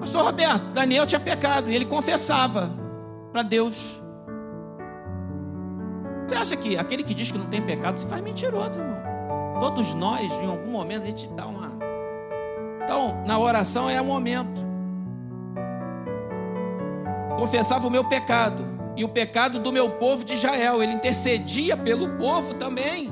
Pastor 0.00 0.24
Roberto, 0.24 0.72
Daniel 0.72 1.06
tinha 1.06 1.20
pecado 1.20 1.70
e 1.70 1.74
ele 1.74 1.84
confessava 1.84 2.70
para 3.32 3.42
Deus. 3.42 4.02
Você 6.26 6.34
acha 6.34 6.56
que 6.56 6.76
aquele 6.76 7.04
que 7.04 7.14
diz 7.14 7.30
que 7.30 7.38
não 7.38 7.46
tem 7.46 7.62
pecado 7.62 7.98
se 7.98 8.06
faz 8.06 8.20
mentiroso, 8.20 8.80
irmão? 8.80 9.05
Todos 9.58 9.94
nós, 9.94 10.30
em 10.32 10.46
algum 10.46 10.70
momento, 10.70 11.04
a 11.04 11.06
gente 11.06 11.26
dá 11.28 11.46
uma. 11.46 11.72
Então, 12.84 13.22
na 13.26 13.38
oração 13.38 13.88
é 13.88 14.00
o 14.00 14.04
momento. 14.04 14.64
Confessava 17.38 17.86
o 17.86 17.90
meu 17.90 18.04
pecado 18.04 18.64
e 18.96 19.04
o 19.04 19.08
pecado 19.08 19.58
do 19.58 19.72
meu 19.72 19.90
povo 19.90 20.24
de 20.24 20.34
Israel. 20.34 20.82
Ele 20.82 20.92
intercedia 20.92 21.76
pelo 21.76 22.16
povo 22.16 22.54
também. 22.54 23.10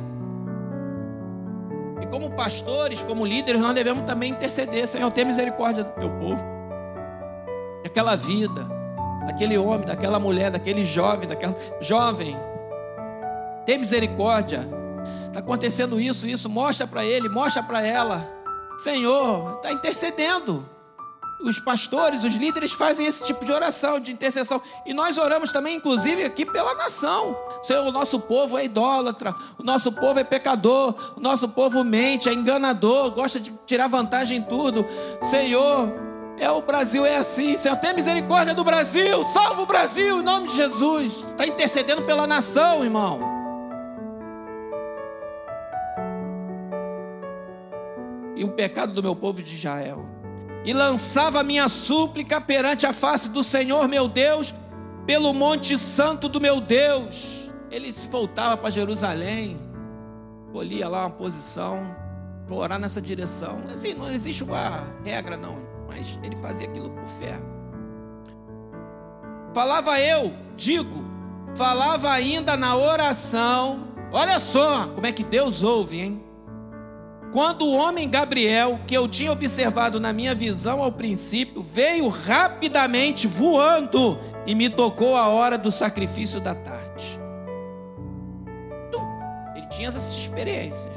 E 2.00 2.06
como 2.06 2.30
pastores, 2.30 3.02
como 3.02 3.24
líderes, 3.24 3.60
nós 3.60 3.74
devemos 3.74 4.04
também 4.04 4.32
interceder. 4.32 4.86
Senhor, 4.86 5.10
tenha 5.10 5.26
misericórdia 5.26 5.84
do 5.84 5.92
teu 5.92 6.10
povo. 6.10 6.44
Daquela 7.82 8.16
vida, 8.16 8.66
daquele 9.26 9.56
homem, 9.56 9.86
daquela 9.86 10.18
mulher, 10.18 10.50
daquele 10.50 10.84
jovem, 10.84 11.28
daquela 11.28 11.56
jovem. 11.80 12.36
Tem 13.64 13.78
misericórdia 13.78 14.83
Está 15.26 15.40
acontecendo 15.40 16.00
isso, 16.00 16.26
isso. 16.26 16.49
Mostra 16.49 16.87
para 16.87 17.04
ele, 17.04 17.28
mostra 17.28 17.62
para 17.62 17.82
ela. 17.82 18.26
Senhor, 18.78 19.56
está 19.56 19.73
intercedendo. 19.73 20.68
Os 21.42 21.58
pastores, 21.58 22.25
os 22.25 22.37
líderes 22.37 22.73
fazem 22.73 23.06
esse 23.06 23.25
tipo 23.25 23.44
de 23.44 23.52
oração, 23.52 24.00
de 24.00 24.12
intercessão. 24.12 24.62
E 24.87 24.94
nós 24.94 25.18
oramos 25.18 25.52
também, 25.52 25.76
inclusive, 25.76 26.25
aqui 26.25 26.46
pela 26.46 26.75
nação. 26.75 27.37
Senhor, 27.62 27.87
o 27.87 27.92
nosso 27.92 28.18
povo 28.18 28.56
é 28.56 28.64
idólatra, 28.64 29.34
o 29.58 29.62
nosso 29.62 29.92
povo 29.92 30.18
é 30.18 30.25
pecador, 30.25 30.94
o 31.16 31.20
nosso 31.20 31.49
povo 31.49 31.84
mente, 31.84 32.28
é 32.28 32.32
enganador, 32.32 33.11
gosta 33.11 33.38
de 33.38 33.52
tirar 33.66 33.88
vantagem 33.88 34.38
em 34.38 34.42
tudo. 34.42 34.87
Senhor, 35.28 35.92
é 36.38 36.50
o 36.50 36.62
Brasil 36.62 37.04
é 37.04 37.16
assim. 37.16 37.56
Senhor, 37.56 37.76
tem 37.76 37.94
misericórdia 37.94 38.54
do 38.54 38.64
Brasil. 38.64 39.25
Salva 39.25 39.62
o 39.62 39.66
Brasil 39.66 40.20
em 40.20 40.23
nome 40.23 40.49
de 40.49 40.56
Jesus. 40.56 41.25
Está 41.30 41.46
intercedendo 41.46 42.02
pela 42.02 42.26
nação, 42.26 42.82
irmão. 42.84 43.43
E 48.36 48.44
o 48.44 48.48
pecado 48.48 48.92
do 48.92 49.02
meu 49.02 49.14
povo 49.14 49.42
de 49.42 49.54
Israel 49.54 50.14
e 50.64 50.72
lançava 50.72 51.44
minha 51.44 51.68
súplica 51.68 52.40
perante 52.40 52.86
a 52.86 52.92
face 52.92 53.28
do 53.28 53.42
Senhor 53.42 53.86
meu 53.86 54.08
Deus, 54.08 54.54
pelo 55.06 55.34
monte 55.34 55.78
santo 55.78 56.28
do 56.28 56.40
meu 56.40 56.60
Deus. 56.60 57.52
Ele 57.70 57.92
se 57.92 58.08
voltava 58.08 58.56
para 58.56 58.70
Jerusalém, 58.70 59.58
colhia 60.52 60.88
lá 60.88 61.02
uma 61.02 61.10
posição 61.10 61.94
para 62.46 62.56
orar 62.56 62.78
nessa 62.78 63.00
direção. 63.00 63.62
Assim, 63.70 63.92
não 63.92 64.10
existe 64.10 64.42
uma 64.42 64.84
regra, 65.04 65.36
não, 65.36 65.56
mas 65.86 66.18
ele 66.22 66.36
fazia 66.36 66.66
aquilo 66.66 66.88
por 66.90 67.06
fé. 67.06 67.38
Falava 69.52 70.00
eu, 70.00 70.32
digo, 70.56 71.04
falava 71.54 72.10
ainda 72.10 72.56
na 72.56 72.74
oração. 72.74 73.88
Olha 74.10 74.38
só 74.38 74.88
como 74.88 75.06
é 75.06 75.12
que 75.12 75.22
Deus 75.22 75.62
ouve, 75.62 76.00
hein? 76.00 76.24
Quando 77.34 77.66
o 77.66 77.76
homem 77.76 78.08
Gabriel, 78.08 78.78
que 78.86 78.96
eu 78.96 79.08
tinha 79.08 79.32
observado 79.32 79.98
na 79.98 80.12
minha 80.12 80.36
visão 80.36 80.80
ao 80.80 80.92
princípio, 80.92 81.64
veio 81.64 82.06
rapidamente 82.06 83.26
voando 83.26 84.16
e 84.46 84.54
me 84.54 84.70
tocou 84.70 85.16
a 85.16 85.26
hora 85.26 85.58
do 85.58 85.68
sacrifício 85.68 86.40
da 86.40 86.54
tarde. 86.54 87.18
Ele 89.56 89.66
tinha 89.66 89.88
essas 89.88 90.12
experiências. 90.12 90.94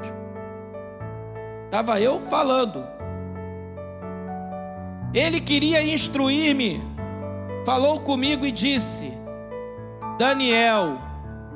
Estava 1.64 2.00
eu 2.00 2.20
falando. 2.20 2.86
Ele 5.12 5.40
queria 5.40 5.82
instruir-me, 5.82 6.80
falou 7.66 7.98
comigo 7.98 8.46
e 8.46 8.52
disse: 8.52 9.12
Daniel, 10.16 10.98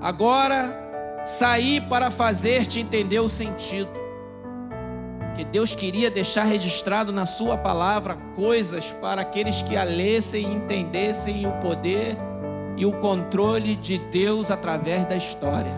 agora 0.00 0.76
saí 1.24 1.80
para 1.82 2.10
fazer-te 2.10 2.80
entender 2.80 3.20
o 3.20 3.28
sentido 3.28 4.01
que 5.34 5.44
Deus 5.44 5.74
queria 5.74 6.10
deixar 6.10 6.44
registrado 6.44 7.12
na 7.12 7.26
Sua 7.26 7.56
palavra 7.56 8.16
coisas 8.34 8.92
para 9.00 9.22
aqueles 9.22 9.62
que 9.62 9.76
a 9.76 9.84
lessem 9.84 10.42
e 10.44 10.54
entendessem 10.54 11.46
o 11.46 11.52
poder 11.52 12.16
e 12.76 12.84
o 12.84 12.92
controle 12.92 13.76
de 13.76 13.98
Deus 13.98 14.50
através 14.50 15.06
da 15.06 15.16
história. 15.16 15.72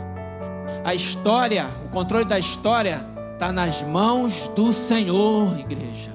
A 0.85 0.95
história, 0.95 1.67
o 1.87 1.89
controle 1.89 2.25
da 2.25 2.39
história, 2.39 3.07
está 3.33 3.53
nas 3.53 3.83
mãos 3.83 4.49
do 4.49 4.73
Senhor, 4.73 5.59
igreja. 5.59 6.13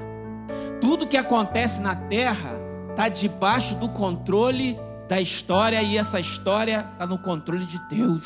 Tudo 0.82 1.08
que 1.08 1.18
acontece 1.18 1.82
na 1.82 1.96
terra 1.96 2.60
está 2.90 3.10
debaixo 3.10 3.76
do 3.76 3.90
controle 3.90 4.80
da 5.08 5.20
história 5.20 5.82
e 5.82 5.98
essa 5.98 6.20
história 6.20 6.88
está 6.94 7.06
no 7.06 7.18
controle 7.18 7.66
de 7.66 7.80
Deus. 7.90 8.24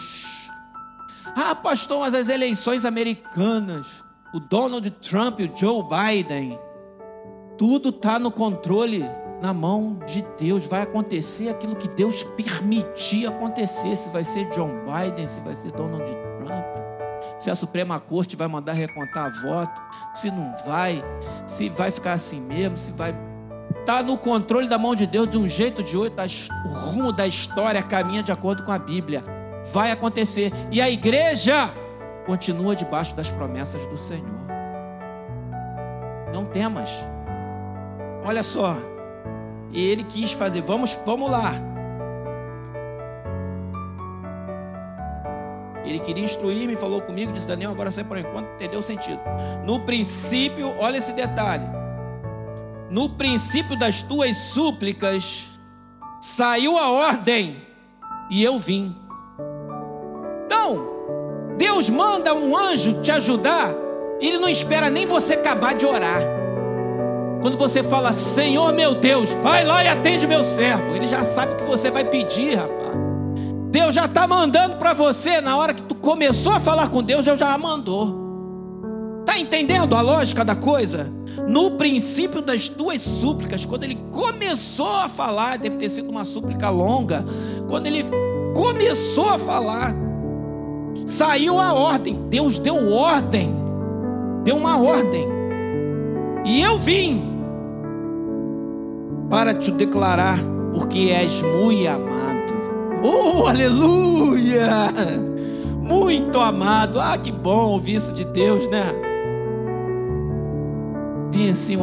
Ah, 1.35 1.55
pastor, 1.55 2.01
mas 2.01 2.13
as 2.13 2.29
eleições 2.29 2.85
americanas 2.85 4.02
o 4.33 4.39
Donald 4.39 4.89
Trump 4.89 5.39
o 5.39 5.57
Joe 5.57 5.83
Biden, 5.83 6.59
tudo 7.55 7.89
está 7.89 8.17
no 8.17 8.31
controle, 8.31 9.05
na 9.39 9.53
mão 9.53 9.99
de 10.07 10.25
Deus. 10.39 10.65
Vai 10.65 10.81
acontecer 10.81 11.49
aquilo 11.49 11.75
que 11.75 11.87
Deus 11.87 12.23
permitir 12.23 13.27
acontecer. 13.27 13.95
Se 13.95 14.09
vai 14.09 14.23
ser 14.23 14.49
John 14.49 14.71
Biden, 14.85 15.27
se 15.27 15.39
vai 15.41 15.55
ser 15.55 15.71
Donald 15.71 16.03
Trump, 16.03 16.65
se 17.37 17.51
a 17.51 17.55
Suprema 17.55 17.99
Corte 17.99 18.35
vai 18.35 18.47
mandar 18.47 18.73
recontar 18.73 19.31
voto, 19.43 19.79
se 20.15 20.31
não 20.31 20.55
vai, 20.65 21.03
se 21.45 21.69
vai 21.69 21.91
ficar 21.91 22.13
assim 22.13 22.41
mesmo, 22.41 22.75
se 22.75 22.91
vai. 22.91 23.15
Está 23.79 24.01
no 24.01 24.17
controle 24.17 24.67
da 24.67 24.77
mão 24.77 24.95
de 24.95 25.05
Deus 25.05 25.29
de 25.29 25.37
um 25.37 25.47
jeito 25.47 25.79
ou 25.79 25.87
de 25.87 25.97
outro, 25.97 26.15
o 26.65 26.69
rumo 26.69 27.11
da 27.11 27.27
história 27.27 27.83
caminha 27.83 28.23
de 28.23 28.31
acordo 28.31 28.63
com 28.63 28.71
a 28.71 28.79
Bíblia. 28.79 29.23
Vai 29.71 29.91
acontecer. 29.91 30.51
E 30.71 30.81
a 30.81 30.89
igreja 30.89 31.69
continua 32.25 32.75
debaixo 32.75 33.15
das 33.15 33.29
promessas 33.29 33.85
do 33.85 33.97
Senhor. 33.97 34.43
Não 36.33 36.45
temas. 36.45 36.89
Olha 38.25 38.43
só. 38.43 38.75
E 39.71 39.81
ele 39.81 40.03
quis 40.03 40.31
fazer, 40.31 40.61
vamos, 40.61 40.97
vamos 41.05 41.29
lá. 41.29 41.53
Ele 45.83 45.99
queria 45.99 46.23
instruir-me, 46.23 46.75
falou 46.75 47.01
comigo, 47.01 47.33
disse 47.33 47.47
Daniel, 47.47 47.71
agora 47.71 47.91
sai 47.91 48.03
por 48.03 48.17
enquanto, 48.17 48.47
entendeu 48.55 48.79
o 48.79 48.83
sentido. 48.83 49.19
No 49.65 49.81
princípio, 49.81 50.73
olha 50.79 50.97
esse 50.97 51.11
detalhe. 51.11 51.65
No 52.89 53.09
princípio 53.09 53.77
das 53.77 54.01
tuas 54.01 54.37
súplicas 54.37 55.49
saiu 56.21 56.77
a 56.77 56.89
ordem 56.89 57.61
e 58.29 58.43
eu 58.43 58.57
vim. 58.57 58.95
Deus 61.63 61.89
manda 61.89 62.33
um 62.33 62.57
anjo 62.57 63.01
te 63.01 63.09
ajudar, 63.09 63.73
ele 64.19 64.37
não 64.37 64.49
espera 64.49 64.89
nem 64.89 65.05
você 65.05 65.35
acabar 65.35 65.73
de 65.73 65.85
orar. 65.85 66.21
Quando 67.41 67.57
você 67.57 67.81
fala, 67.81 68.11
Senhor 68.11 68.73
meu 68.73 68.95
Deus, 68.95 69.31
vai 69.41 69.63
lá 69.63 69.81
e 69.81 69.87
atende 69.87 70.27
meu 70.27 70.43
servo, 70.43 70.93
ele 70.93 71.07
já 71.07 71.23
sabe 71.23 71.53
o 71.53 71.55
que 71.55 71.63
você 71.63 71.89
vai 71.89 72.03
pedir, 72.03 72.55
rapaz. 72.55 72.97
Deus 73.71 73.95
já 73.95 74.03
está 74.03 74.27
mandando 74.27 74.75
para 74.75 74.91
você, 74.91 75.39
na 75.39 75.55
hora 75.55 75.73
que 75.73 75.83
tu 75.83 75.95
começou 75.95 76.51
a 76.51 76.59
falar 76.59 76.89
com 76.89 77.01
Deus, 77.01 77.23
Deus 77.23 77.39
já 77.39 77.57
mandou. 77.57 78.13
Está 79.21 79.39
entendendo 79.39 79.95
a 79.95 80.01
lógica 80.01 80.43
da 80.43 80.57
coisa? 80.57 81.09
No 81.47 81.71
princípio 81.77 82.41
das 82.41 82.67
tuas 82.67 83.01
súplicas, 83.01 83.65
quando 83.65 83.85
ele 83.85 83.97
começou 84.11 84.97
a 84.97 85.07
falar, 85.07 85.57
deve 85.57 85.77
ter 85.77 85.87
sido 85.87 86.09
uma 86.09 86.25
súplica 86.25 86.69
longa, 86.69 87.23
quando 87.69 87.87
ele 87.87 88.03
começou 88.53 89.29
a 89.29 89.37
falar, 89.37 90.02
Saiu 91.13 91.59
a 91.59 91.71
ordem, 91.73 92.25
Deus 92.27 92.57
deu 92.57 92.91
ordem, 92.91 93.53
deu 94.43 94.57
uma 94.57 94.81
ordem, 94.81 95.27
e 96.43 96.59
eu 96.59 96.79
vim 96.79 97.21
para 99.29 99.53
te 99.53 99.69
declarar, 99.69 100.39
porque 100.73 101.11
és 101.15 101.39
muito 101.43 101.87
amado. 101.87 102.53
Oh, 103.03 103.45
aleluia! 103.45 104.87
Muito 105.79 106.39
amado. 106.39 106.99
Ah, 106.99 107.15
que 107.15 107.31
bom 107.31 107.73
ouvir 107.73 107.97
isso 107.97 108.11
de 108.11 108.25
Deus, 108.25 108.67
né? 108.69 108.85
Vim 111.31 111.51
assim, 111.51 111.77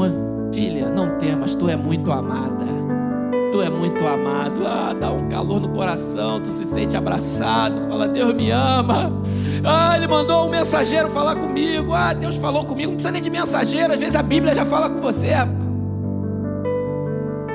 filha, 0.52 0.88
não 0.88 1.18
temas, 1.18 1.54
tu 1.54 1.68
é 1.68 1.76
muito 1.76 2.10
amada. 2.10 2.66
Tu 3.50 3.60
é 3.60 3.68
muito 3.68 4.06
amado. 4.06 4.64
Ah, 4.64 4.94
dá 4.98 5.10
um 5.10 5.28
calor 5.28 5.60
no 5.60 5.68
coração, 5.70 6.40
tu 6.40 6.50
se 6.50 6.64
sente 6.64 6.96
abraçado. 6.96 7.88
Fala, 7.88 8.06
Deus 8.06 8.32
me 8.32 8.50
ama. 8.50 9.12
Ah, 9.64 9.96
ele 9.96 10.06
mandou 10.06 10.46
um 10.46 10.48
mensageiro 10.48 11.10
falar 11.10 11.36
comigo. 11.36 11.92
Ah, 11.92 12.12
Deus 12.12 12.36
falou 12.36 12.64
comigo. 12.64 12.90
Não 12.90 12.96
precisa 12.96 13.12
nem 13.12 13.22
de 13.22 13.30
mensageiro, 13.30 13.92
às 13.92 13.98
vezes 13.98 14.14
a 14.14 14.22
Bíblia 14.22 14.54
já 14.54 14.64
fala 14.64 14.88
com 14.88 15.00
você. 15.00 15.32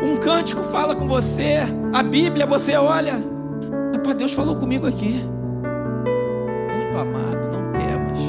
Um 0.03 0.17
cântico 0.17 0.61
fala 0.63 0.95
com 0.95 1.07
você. 1.07 1.59
A 1.93 2.03
Bíblia, 2.03 2.45
você 2.45 2.75
olha. 2.75 3.23
Epá, 3.93 4.13
Deus 4.13 4.33
falou 4.33 4.55
comigo 4.55 4.85
aqui. 4.85 5.23
Muito 6.75 6.97
amado, 6.97 7.51
não 7.51 7.71
temas. 7.71 8.19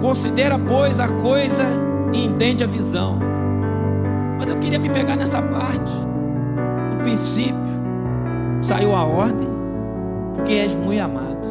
Considera, 0.00 0.58
pois, 0.58 1.00
a 1.00 1.08
coisa 1.08 1.64
e 2.12 2.24
entende 2.24 2.62
a 2.62 2.66
visão. 2.66 3.18
Mas 4.40 4.48
eu 4.48 4.56
queria 4.58 4.78
me 4.78 4.88
pegar 4.88 5.16
nessa 5.16 5.42
parte. 5.42 5.92
No 6.90 7.02
princípio, 7.02 7.54
saiu 8.62 8.96
a 8.96 9.04
ordem, 9.04 9.46
porque 10.34 10.54
és 10.54 10.74
muito 10.74 11.02
amado. 11.02 11.46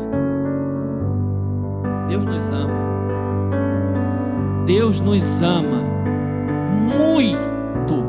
Deus 2.08 2.26
nos 2.26 2.50
ama. 2.50 2.80
Deus 4.66 5.00
nos 5.00 5.42
ama 5.44 5.84
muito. 6.98 8.04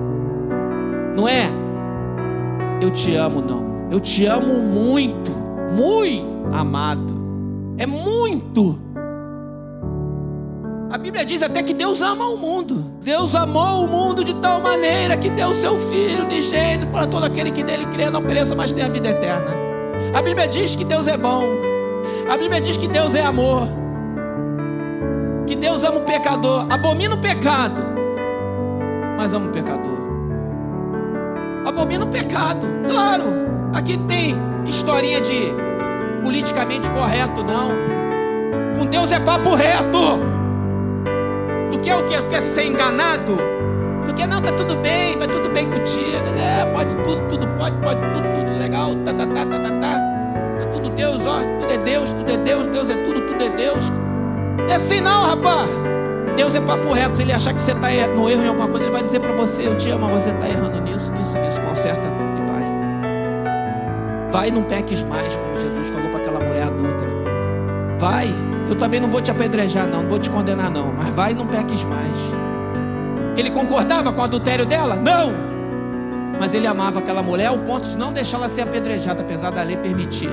Não 1.14 1.28
é? 1.28 1.50
Eu 2.80 2.90
te 2.90 3.14
amo, 3.14 3.42
não. 3.42 3.90
Eu 3.90 4.00
te 4.00 4.24
amo 4.24 4.54
muito, 4.60 5.30
muito 5.76 6.54
amado. 6.54 7.12
É 7.76 7.84
muito. 7.86 8.78
A 10.90 10.98
Bíblia 10.98 11.24
diz 11.24 11.40
até 11.40 11.62
que 11.62 11.72
Deus 11.72 12.02
ama 12.02 12.26
o 12.26 12.36
mundo. 12.36 12.84
Deus 13.00 13.36
amou 13.36 13.84
o 13.84 13.86
mundo 13.86 14.24
de 14.24 14.34
tal 14.34 14.60
maneira 14.60 15.16
que 15.16 15.30
deu 15.30 15.54
seu 15.54 15.78
Filho 15.78 16.26
de 16.26 16.42
gênero 16.42 16.90
para 16.90 17.06
todo 17.06 17.24
aquele 17.24 17.52
que 17.52 17.62
nele 17.62 17.86
crê, 17.86 18.10
não 18.10 18.20
pereça, 18.20 18.56
mas 18.56 18.72
tenha 18.72 18.88
vida 18.90 19.08
eterna. 19.08 19.52
A 20.12 20.20
Bíblia 20.20 20.48
diz 20.48 20.74
que 20.74 20.84
Deus 20.84 21.06
é 21.06 21.16
bom. 21.16 21.44
A 22.28 22.36
Bíblia 22.36 22.60
diz 22.60 22.76
que 22.76 22.88
Deus 22.88 23.14
é 23.14 23.22
amor. 23.22 23.68
Que 25.46 25.54
Deus 25.54 25.84
ama 25.84 25.98
o 25.98 26.00
pecador. 26.00 26.66
Abomina 26.68 27.14
o 27.14 27.18
pecado, 27.18 27.80
mas 29.16 29.32
ama 29.32 29.46
o 29.46 29.52
pecador. 29.52 29.98
Abomina 31.66 32.04
o 32.04 32.08
pecado. 32.08 32.66
Claro, 32.88 33.26
aqui 33.72 33.96
tem 34.08 34.34
historinha 34.66 35.20
de 35.20 35.52
politicamente 36.20 36.90
correto, 36.90 37.44
não. 37.44 37.70
Com 38.76 38.86
Deus 38.86 39.12
é 39.12 39.20
papo 39.20 39.54
reto. 39.54 40.39
Tu 41.70 41.78
quer 41.80 41.96
o 41.96 42.04
quê? 42.04 42.16
Tu 42.16 42.28
quer 42.28 42.42
ser 42.42 42.66
enganado? 42.66 43.36
Tu 44.06 44.14
quer, 44.14 44.26
não, 44.26 44.40
tá 44.40 44.52
tudo 44.52 44.76
bem, 44.76 45.16
vai 45.16 45.28
tudo 45.28 45.48
bem 45.50 45.68
contigo. 45.68 46.24
É, 46.38 46.64
pode 46.72 46.94
tudo, 46.96 47.28
tudo 47.28 47.46
pode, 47.58 47.76
pode 47.78 48.00
tudo, 48.00 48.28
tudo 48.36 48.58
legal. 48.58 48.94
Tá, 49.04 49.12
tá, 49.12 49.26
tá, 49.26 49.46
tá, 49.46 49.58
tá, 49.58 49.70
tá. 49.80 50.00
Tá 50.58 50.66
tudo 50.72 50.90
Deus, 50.90 51.26
ó. 51.26 51.40
Tudo 51.60 51.72
é 51.72 51.78
Deus, 51.78 52.12
tudo 52.12 52.30
é 52.30 52.36
Deus, 52.38 52.66
Deus 52.66 52.90
é 52.90 52.96
tudo, 52.96 53.26
tudo 53.26 53.42
é 53.42 53.50
Deus. 53.50 53.90
Não 53.90 54.68
é 54.68 54.74
assim 54.74 55.00
não, 55.00 55.26
rapaz. 55.26 55.70
Deus 56.36 56.54
é 56.54 56.60
papo 56.60 56.92
reto. 56.92 57.16
Se 57.16 57.22
ele 57.22 57.32
achar 57.32 57.52
que 57.52 57.60
você 57.60 57.72
está 57.72 57.88
no 58.08 58.28
erro 58.28 58.42
em 58.42 58.48
alguma 58.48 58.68
coisa, 58.68 58.84
ele 58.84 58.92
vai 58.92 59.02
dizer 59.02 59.20
para 59.20 59.32
você: 59.32 59.66
Eu 59.66 59.76
te 59.76 59.90
amo, 59.90 60.08
você 60.08 60.30
está 60.30 60.48
errando 60.48 60.80
nisso, 60.80 61.10
nisso, 61.12 61.36
nisso. 61.38 61.60
Conserta 61.60 62.02
tudo 62.02 62.38
e 62.38 62.50
vai. 62.50 62.64
Vai 64.32 64.50
não 64.50 64.62
peques 64.62 65.02
mais, 65.02 65.36
como 65.36 65.56
Jesus 65.56 65.88
falou 65.88 66.08
para 66.08 66.20
aquela 66.20 66.40
mulher 66.40 66.64
adulta. 66.64 67.08
Vai. 67.98 68.49
Eu 68.70 68.76
também 68.76 69.00
não 69.00 69.10
vou 69.10 69.20
te 69.20 69.32
apedrejar, 69.32 69.84
não, 69.88 70.02
não 70.02 70.08
vou 70.08 70.20
te 70.20 70.30
condenar, 70.30 70.70
não. 70.70 70.92
Mas 70.92 71.12
vai 71.12 71.32
e 71.32 71.34
não 71.34 71.48
peques 71.48 71.82
mais. 71.82 72.16
Ele 73.36 73.50
concordava 73.50 74.12
com 74.12 74.20
o 74.20 74.24
adultério 74.24 74.64
dela? 74.64 74.94
Não. 74.94 75.32
Mas 76.38 76.54
ele 76.54 76.68
amava 76.68 77.00
aquela 77.00 77.20
mulher 77.20 77.48
ao 77.48 77.58
ponto 77.58 77.88
de 77.88 77.98
não 77.98 78.12
deixá-la 78.12 78.48
ser 78.48 78.62
apedrejada, 78.62 79.22
apesar 79.22 79.50
da 79.50 79.64
lei 79.64 79.76
permitir. 79.76 80.30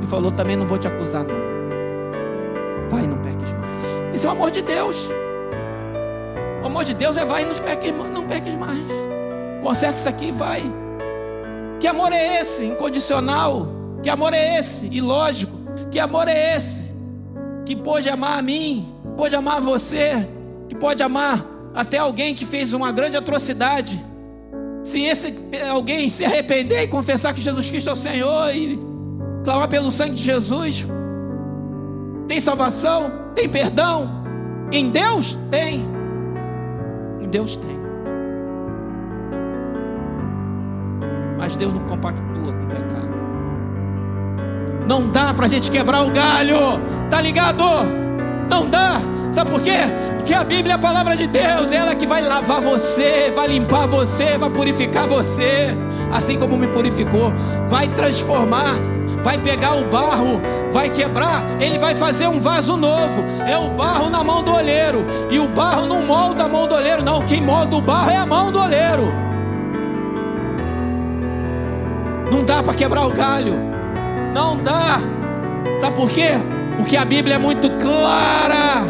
E 0.00 0.06
falou: 0.06 0.32
também 0.32 0.56
não 0.56 0.66
vou 0.66 0.78
te 0.78 0.88
acusar, 0.88 1.24
não. 1.24 1.36
Vai 2.88 3.04
e 3.04 3.06
não 3.06 3.18
peques 3.18 3.52
mais. 3.52 4.14
Isso 4.14 4.26
é 4.26 4.30
o 4.30 4.32
amor 4.32 4.50
de 4.50 4.62
Deus. 4.62 5.10
O 6.62 6.66
amor 6.66 6.84
de 6.84 6.94
Deus 6.94 7.18
é 7.18 7.24
vai 7.24 7.42
e 7.42 7.44
não 7.44 7.54
peques, 7.54 7.94
não 7.94 8.26
peques 8.26 8.54
mais. 8.54 8.82
Conserta 9.62 9.98
isso 9.98 10.08
aqui 10.08 10.28
e 10.28 10.32
vai. 10.32 10.62
Que 11.78 11.86
amor 11.86 12.12
é 12.12 12.40
esse? 12.40 12.64
Incondicional. 12.64 13.68
Que 14.02 14.08
amor 14.08 14.32
é 14.32 14.58
esse? 14.58 14.86
Ilógico. 14.86 15.52
Que 15.90 16.00
amor 16.00 16.28
é 16.28 16.56
esse? 16.56 16.81
Que 17.74 17.76
pode 17.76 18.06
amar 18.06 18.38
a 18.38 18.42
mim, 18.42 18.94
pode 19.16 19.34
amar 19.34 19.62
você, 19.62 20.28
que 20.68 20.74
pode 20.74 21.02
amar 21.02 21.42
até 21.74 21.96
alguém 21.96 22.34
que 22.34 22.44
fez 22.44 22.74
uma 22.74 22.92
grande 22.92 23.16
atrocidade. 23.16 23.98
Se 24.82 25.00
esse 25.00 25.34
alguém 25.70 26.10
se 26.10 26.22
arrepender 26.22 26.82
e 26.82 26.88
confessar 26.88 27.32
que 27.32 27.40
Jesus 27.40 27.70
Cristo 27.70 27.88
é 27.88 27.92
o 27.94 27.96
Senhor 27.96 28.54
e 28.54 28.78
clamar 29.42 29.68
pelo 29.68 29.90
sangue 29.90 30.16
de 30.16 30.22
Jesus, 30.22 30.86
tem 32.28 32.40
salvação, 32.40 33.10
tem 33.34 33.48
perdão. 33.48 34.22
Em 34.70 34.90
Deus 34.90 35.38
tem. 35.50 35.82
Em 37.22 37.28
Deus 37.28 37.56
tem. 37.56 37.80
Mas 41.38 41.56
Deus 41.56 41.72
não 41.72 41.84
compactua 41.84 42.52
com 42.52 42.64
o 42.64 42.68
pecado. 42.68 43.11
Não 44.86 45.08
dá 45.08 45.32
para 45.32 45.46
a 45.46 45.48
gente 45.48 45.70
quebrar 45.70 46.02
o 46.02 46.10
galho, 46.10 46.80
tá 47.08 47.20
ligado? 47.20 47.64
Não 48.50 48.68
dá. 48.68 49.00
Sabe 49.32 49.50
por 49.50 49.62
quê? 49.62 49.78
Porque 50.18 50.34
a 50.34 50.44
Bíblia 50.44 50.74
é 50.74 50.76
a 50.76 50.78
palavra 50.78 51.16
de 51.16 51.26
Deus, 51.26 51.72
ela 51.72 51.94
que 51.94 52.06
vai 52.06 52.22
lavar 52.22 52.60
você, 52.60 53.32
vai 53.34 53.48
limpar 53.48 53.86
você, 53.86 54.36
vai 54.38 54.50
purificar 54.50 55.06
você, 55.06 55.76
assim 56.12 56.38
como 56.38 56.56
me 56.56 56.68
purificou, 56.68 57.32
vai 57.68 57.88
transformar, 57.88 58.76
vai 59.22 59.38
pegar 59.38 59.74
o 59.74 59.84
barro, 59.88 60.40
vai 60.70 60.90
quebrar, 60.90 61.44
ele 61.60 61.78
vai 61.78 61.94
fazer 61.94 62.28
um 62.28 62.38
vaso 62.38 62.76
novo. 62.76 63.24
É 63.46 63.56
o 63.56 63.70
barro 63.70 64.10
na 64.10 64.22
mão 64.22 64.44
do 64.44 64.54
olheiro, 64.54 65.04
e 65.30 65.38
o 65.38 65.48
barro 65.48 65.86
não 65.86 66.04
molda 66.04 66.44
a 66.44 66.48
mão 66.48 66.68
do 66.68 66.74
olheiro, 66.74 67.02
não. 67.02 67.22
Quem 67.22 67.40
molda 67.40 67.74
o 67.74 67.80
barro 67.80 68.10
é 68.10 68.16
a 68.16 68.26
mão 68.26 68.52
do 68.52 68.60
olheiro. 68.60 69.12
Não 72.30 72.44
dá 72.44 72.62
para 72.62 72.74
quebrar 72.74 73.06
o 73.06 73.10
galho. 73.10 73.71
Não 74.34 74.56
dá. 74.56 74.98
Sabe 75.80 75.96
por 75.96 76.10
quê? 76.10 76.30
Porque 76.76 76.96
a 76.96 77.04
Bíblia 77.04 77.36
é 77.36 77.38
muito 77.38 77.70
clara. 77.78 78.84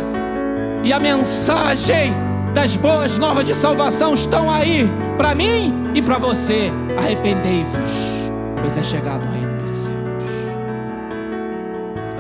E 0.85 0.93
a 0.93 0.99
mensagem 0.99 2.13
das 2.55 2.77
boas 2.77 3.19
novas 3.19 3.45
de 3.45 3.55
salvação 3.55 4.15
estão 4.15 4.51
aí 4.51 4.91
para 5.17 5.35
mim 5.35 5.91
e 5.95 6.03
para 6.03 6.19
você. 6.19 6.71
Arrependei-vos, 6.97 8.31
pois 8.61 8.77
é 8.77 8.83
chegado 8.83 9.25
o 9.25 9.31
reino 9.31 9.63
dos 9.63 9.71
céus. 9.71 10.25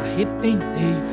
Arrependei-vos. 0.00 1.12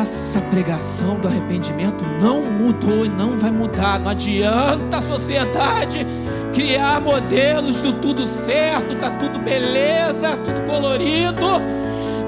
Essa 0.00 0.40
pregação 0.40 1.18
do 1.18 1.28
arrependimento 1.28 2.04
não 2.20 2.42
mudou 2.42 3.04
e 3.04 3.08
não 3.08 3.38
vai 3.38 3.50
mudar. 3.50 3.98
Não 3.98 4.10
adianta 4.10 4.98
a 4.98 5.00
sociedade 5.00 6.06
criar 6.52 7.00
modelos 7.00 7.80
do 7.82 7.94
tudo 7.94 8.26
certo, 8.26 8.96
tá 8.96 9.10
tudo 9.10 9.38
beleza, 9.38 10.36
tudo 10.36 10.62
colorido. 10.70 11.46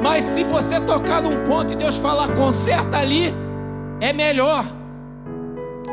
Mas 0.02 0.24
se 0.24 0.42
você 0.44 0.80
tocar 0.80 1.22
num 1.22 1.44
ponto 1.44 1.72
e 1.72 1.76
Deus 1.76 1.96
falar 1.96 2.34
conserta 2.34 2.98
ali, 2.98 3.34
é 4.00 4.12
melhor 4.12 4.64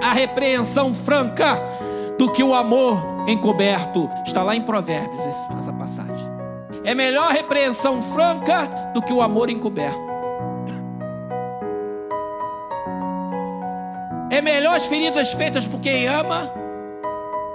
a 0.02 0.14
repreensão 0.14 0.94
franca 0.94 1.62
do 2.18 2.32
que 2.32 2.44
o 2.44 2.54
amor 2.54 2.98
encoberto. 3.28 4.10
Está 4.26 4.44
lá 4.44 4.56
em 4.56 4.62
Provérbios 4.62 5.24
essa 5.58 5.72
passagem. 5.74 6.30
É 6.84 6.96
melhor 6.96 7.30
a 7.30 7.34
repreensão 7.34 8.02
franca 8.02 8.66
do 8.94 9.02
que 9.02 9.14
o 9.14 9.22
amor 9.22 9.50
encoberto. 9.50 10.12
É 14.30 14.42
melhor 14.42 14.76
as 14.76 14.86
feridas 14.86 15.34
feitas 15.34 15.68
por 15.68 15.80
quem 15.80 16.08
ama 16.08 16.61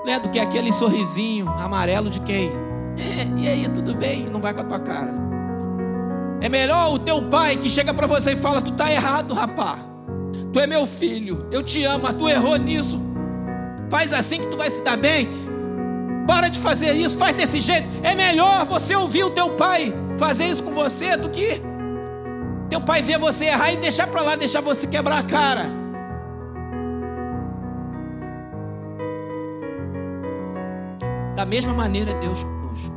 né, 0.06 0.20
do 0.20 0.30
que 0.30 0.38
aquele 0.38 0.72
sorrisinho 0.72 1.48
amarelo 1.48 2.08
de 2.08 2.20
quem? 2.20 2.50
É, 2.98 3.28
e 3.38 3.46
aí, 3.46 3.68
tudo 3.68 3.94
bem? 3.94 4.24
Não 4.24 4.40
vai 4.40 4.54
com 4.54 4.62
a 4.62 4.64
tua 4.64 4.78
cara. 4.78 5.12
É 6.40 6.48
melhor 6.48 6.94
o 6.94 6.98
teu 6.98 7.20
pai 7.20 7.54
que 7.58 7.68
chega 7.68 7.92
para 7.92 8.06
você 8.06 8.32
e 8.32 8.36
fala: 8.36 8.62
Tu 8.62 8.72
tá 8.72 8.90
errado, 8.90 9.34
rapá. 9.34 9.78
Tu 10.50 10.58
é 10.58 10.66
meu 10.66 10.86
filho, 10.86 11.46
eu 11.52 11.62
te 11.62 11.84
amo, 11.84 12.04
mas 12.04 12.14
tu 12.14 12.26
errou 12.26 12.56
nisso. 12.56 12.98
Faz 13.90 14.14
assim 14.14 14.40
que 14.40 14.46
tu 14.46 14.56
vai 14.56 14.70
se 14.70 14.82
dar 14.82 14.96
bem. 14.96 15.28
Para 16.26 16.48
de 16.48 16.58
fazer 16.58 16.94
isso, 16.94 17.18
faz 17.18 17.36
desse 17.36 17.60
jeito. 17.60 17.86
É 18.02 18.14
melhor 18.14 18.64
você 18.64 18.96
ouvir 18.96 19.24
o 19.24 19.30
teu 19.30 19.50
pai 19.50 19.92
fazer 20.16 20.46
isso 20.46 20.64
com 20.64 20.72
você 20.72 21.18
do 21.18 21.28
que 21.28 21.60
teu 22.70 22.80
pai 22.80 23.02
ver 23.02 23.18
você 23.18 23.44
errar 23.44 23.72
e 23.72 23.76
deixar 23.76 24.06
para 24.06 24.22
lá, 24.22 24.36
deixar 24.36 24.62
você 24.62 24.86
quebrar 24.86 25.18
a 25.18 25.22
cara. 25.22 25.66
Da 31.36 31.44
mesma 31.44 31.74
maneira, 31.74 32.14
Deus 32.14 32.42
conosco. 32.42 32.96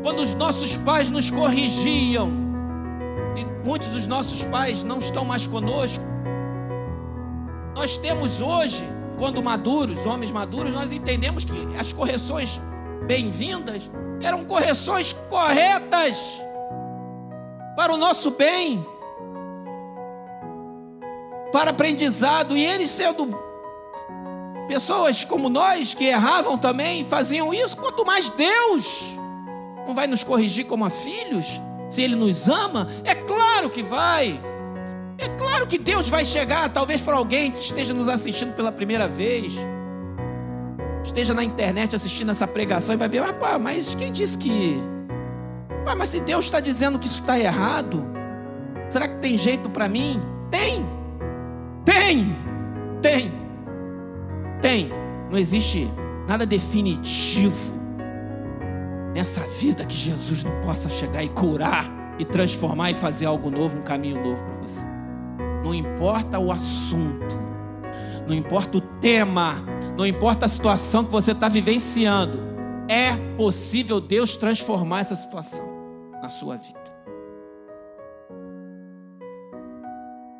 Quando 0.00 0.20
os 0.20 0.32
nossos 0.32 0.76
pais 0.76 1.10
nos 1.10 1.28
corrigiam, 1.28 2.30
e 3.34 3.44
muitos 3.66 3.88
dos 3.88 4.06
nossos 4.06 4.44
pais 4.44 4.84
não 4.84 5.00
estão 5.00 5.24
mais 5.24 5.48
conosco, 5.48 6.04
nós 7.74 7.96
temos 7.96 8.40
hoje, 8.40 8.88
quando 9.18 9.42
maduros, 9.42 10.06
homens 10.06 10.30
maduros, 10.30 10.72
nós 10.72 10.92
entendemos 10.92 11.44
que 11.44 11.66
as 11.76 11.92
correções 11.92 12.60
bem-vindas 13.08 13.90
eram 14.22 14.44
correções 14.44 15.12
corretas 15.28 16.16
para 17.74 17.92
o 17.92 17.96
nosso 17.96 18.30
bem, 18.30 18.86
para 21.50 21.72
aprendizado, 21.72 22.56
e 22.56 22.64
eles 22.64 22.88
sendo 22.90 23.36
Pessoas 24.66 25.24
como 25.24 25.48
nós 25.48 25.92
que 25.94 26.04
erravam 26.04 26.56
também 26.56 27.04
faziam 27.04 27.52
isso, 27.52 27.76
quanto 27.76 28.04
mais 28.04 28.28
Deus 28.30 29.14
não 29.86 29.94
vai 29.94 30.06
nos 30.06 30.24
corrigir 30.24 30.66
como 30.66 30.84
a 30.84 30.90
filhos, 30.90 31.60
se 31.88 32.02
Ele 32.02 32.16
nos 32.16 32.48
ama, 32.48 32.88
é 33.04 33.14
claro 33.14 33.68
que 33.68 33.82
vai. 33.82 34.40
É 35.18 35.28
claro 35.28 35.66
que 35.66 35.78
Deus 35.78 36.08
vai 36.08 36.24
chegar, 36.24 36.68
talvez 36.70 37.00
para 37.00 37.16
alguém 37.16 37.50
que 37.50 37.58
esteja 37.58 37.94
nos 37.94 38.08
assistindo 38.08 38.54
pela 38.54 38.72
primeira 38.72 39.06
vez, 39.06 39.54
esteja 41.04 41.32
na 41.34 41.44
internet 41.44 41.94
assistindo 41.94 42.30
essa 42.30 42.46
pregação 42.46 42.94
e 42.94 42.98
vai 42.98 43.08
ver, 43.08 43.22
ah, 43.22 43.58
mas 43.58 43.94
quem 43.94 44.10
disse 44.10 44.36
que. 44.36 44.76
Pá, 45.84 45.94
mas 45.94 46.08
se 46.08 46.20
Deus 46.20 46.46
está 46.46 46.60
dizendo 46.60 46.98
que 46.98 47.06
isso 47.06 47.20
está 47.20 47.38
errado, 47.38 48.04
será 48.88 49.06
que 49.06 49.18
tem 49.18 49.36
jeito 49.36 49.68
para 49.68 49.88
mim? 49.88 50.20
Tem! 50.50 50.84
Tem! 51.84 52.34
Tem! 53.02 53.43
Tem. 54.60 54.90
Não 55.30 55.38
existe 55.38 55.88
nada 56.28 56.46
definitivo 56.46 57.72
nessa 59.14 59.40
vida 59.40 59.84
que 59.84 59.94
Jesus 59.94 60.42
não 60.42 60.60
possa 60.60 60.88
chegar 60.88 61.22
e 61.22 61.28
curar 61.28 61.90
e 62.18 62.24
transformar 62.24 62.90
e 62.90 62.94
fazer 62.94 63.26
algo 63.26 63.50
novo, 63.50 63.78
um 63.78 63.82
caminho 63.82 64.22
novo 64.22 64.42
para 64.42 64.56
você. 64.56 64.84
Não 65.62 65.74
importa 65.74 66.38
o 66.38 66.52
assunto, 66.52 67.34
não 68.26 68.34
importa 68.34 68.78
o 68.78 68.80
tema, 68.80 69.56
não 69.96 70.06
importa 70.06 70.46
a 70.46 70.48
situação 70.48 71.04
que 71.04 71.12
você 71.12 71.32
está 71.32 71.48
vivenciando, 71.48 72.38
é 72.88 73.16
possível 73.36 74.00
Deus 74.00 74.36
transformar 74.36 75.00
essa 75.00 75.14
situação 75.14 75.64
na 76.20 76.28
sua 76.28 76.56
vida. 76.56 76.84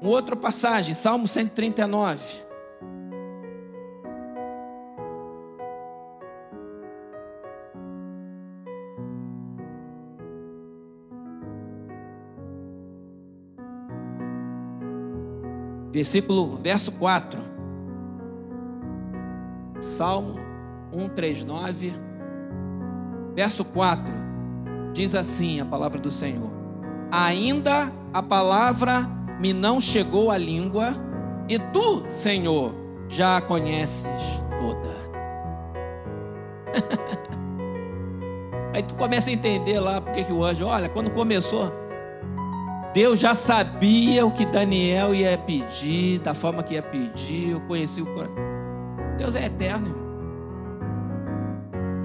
Uma 0.00 0.10
outra 0.10 0.36
passagem, 0.36 0.92
Salmo 0.92 1.26
139. 1.26 2.43
Versículo, 15.94 16.58
verso 16.60 16.90
4. 16.90 17.40
Salmo 19.78 20.40
139, 20.92 21.94
verso 23.32 23.64
4. 23.64 24.12
Diz 24.92 25.14
assim 25.14 25.60
a 25.60 25.64
palavra 25.64 26.00
do 26.00 26.10
Senhor: 26.10 26.50
Ainda 27.12 27.92
a 28.12 28.20
palavra 28.20 29.08
me 29.38 29.52
não 29.52 29.80
chegou 29.80 30.32
à 30.32 30.36
língua, 30.36 30.96
e 31.48 31.60
tu, 31.60 32.04
Senhor, 32.08 32.74
já 33.08 33.36
a 33.36 33.40
conheces 33.40 34.10
toda. 34.60 35.04
Aí 38.74 38.82
tu 38.82 38.96
começa 38.96 39.30
a 39.30 39.32
entender 39.32 39.78
lá 39.78 40.00
porque 40.00 40.24
que 40.24 40.32
o 40.32 40.42
anjo, 40.42 40.66
olha, 40.66 40.88
quando 40.88 41.12
começou, 41.12 41.72
Deus 42.94 43.18
já 43.18 43.34
sabia 43.34 44.24
o 44.24 44.30
que 44.30 44.46
Daniel 44.46 45.12
ia 45.12 45.36
pedir, 45.36 46.20
da 46.20 46.32
forma 46.32 46.62
que 46.62 46.74
ia 46.74 46.82
pedir, 46.82 47.50
eu 47.50 47.60
conheci 47.62 48.00
o 48.00 48.06
coração. 48.06 48.36
Deus 49.18 49.34
é 49.34 49.46
eterno. 49.46 49.92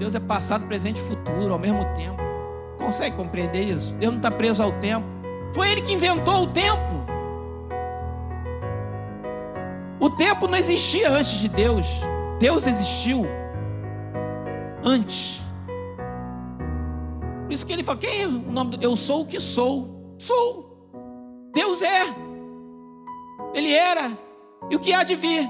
Deus 0.00 0.16
é 0.16 0.20
passado, 0.20 0.66
presente 0.66 1.00
e 1.00 1.04
futuro 1.04 1.52
ao 1.52 1.60
mesmo 1.60 1.84
tempo. 1.94 2.20
Consegue 2.76 3.14
compreender 3.14 3.62
isso? 3.62 3.94
Deus 3.94 4.10
não 4.10 4.18
está 4.18 4.32
preso 4.32 4.64
ao 4.64 4.72
tempo. 4.80 5.06
Foi 5.54 5.70
Ele 5.70 5.80
que 5.80 5.92
inventou 5.92 6.42
o 6.42 6.46
tempo. 6.48 7.00
O 10.00 10.10
tempo 10.10 10.48
não 10.48 10.58
existia 10.58 11.08
antes 11.08 11.38
de 11.38 11.48
Deus. 11.48 11.86
Deus 12.40 12.66
existiu 12.66 13.26
antes. 14.82 15.40
Por 17.44 17.52
isso 17.52 17.64
que 17.64 17.72
ele 17.72 17.84
fala: 17.84 17.98
quem 17.98 18.22
é 18.22 18.26
o 18.26 18.30
nome 18.30 18.76
do... 18.76 18.82
Eu 18.82 18.96
sou 18.96 19.22
o 19.22 19.26
que 19.26 19.38
sou. 19.38 20.16
Sou. 20.18 20.69
Deus 21.52 21.82
é, 21.82 22.02
Ele 23.54 23.72
era 23.72 24.12
e 24.70 24.76
o 24.76 24.80
que 24.80 24.92
há 24.92 25.02
de 25.02 25.14
vir. 25.14 25.48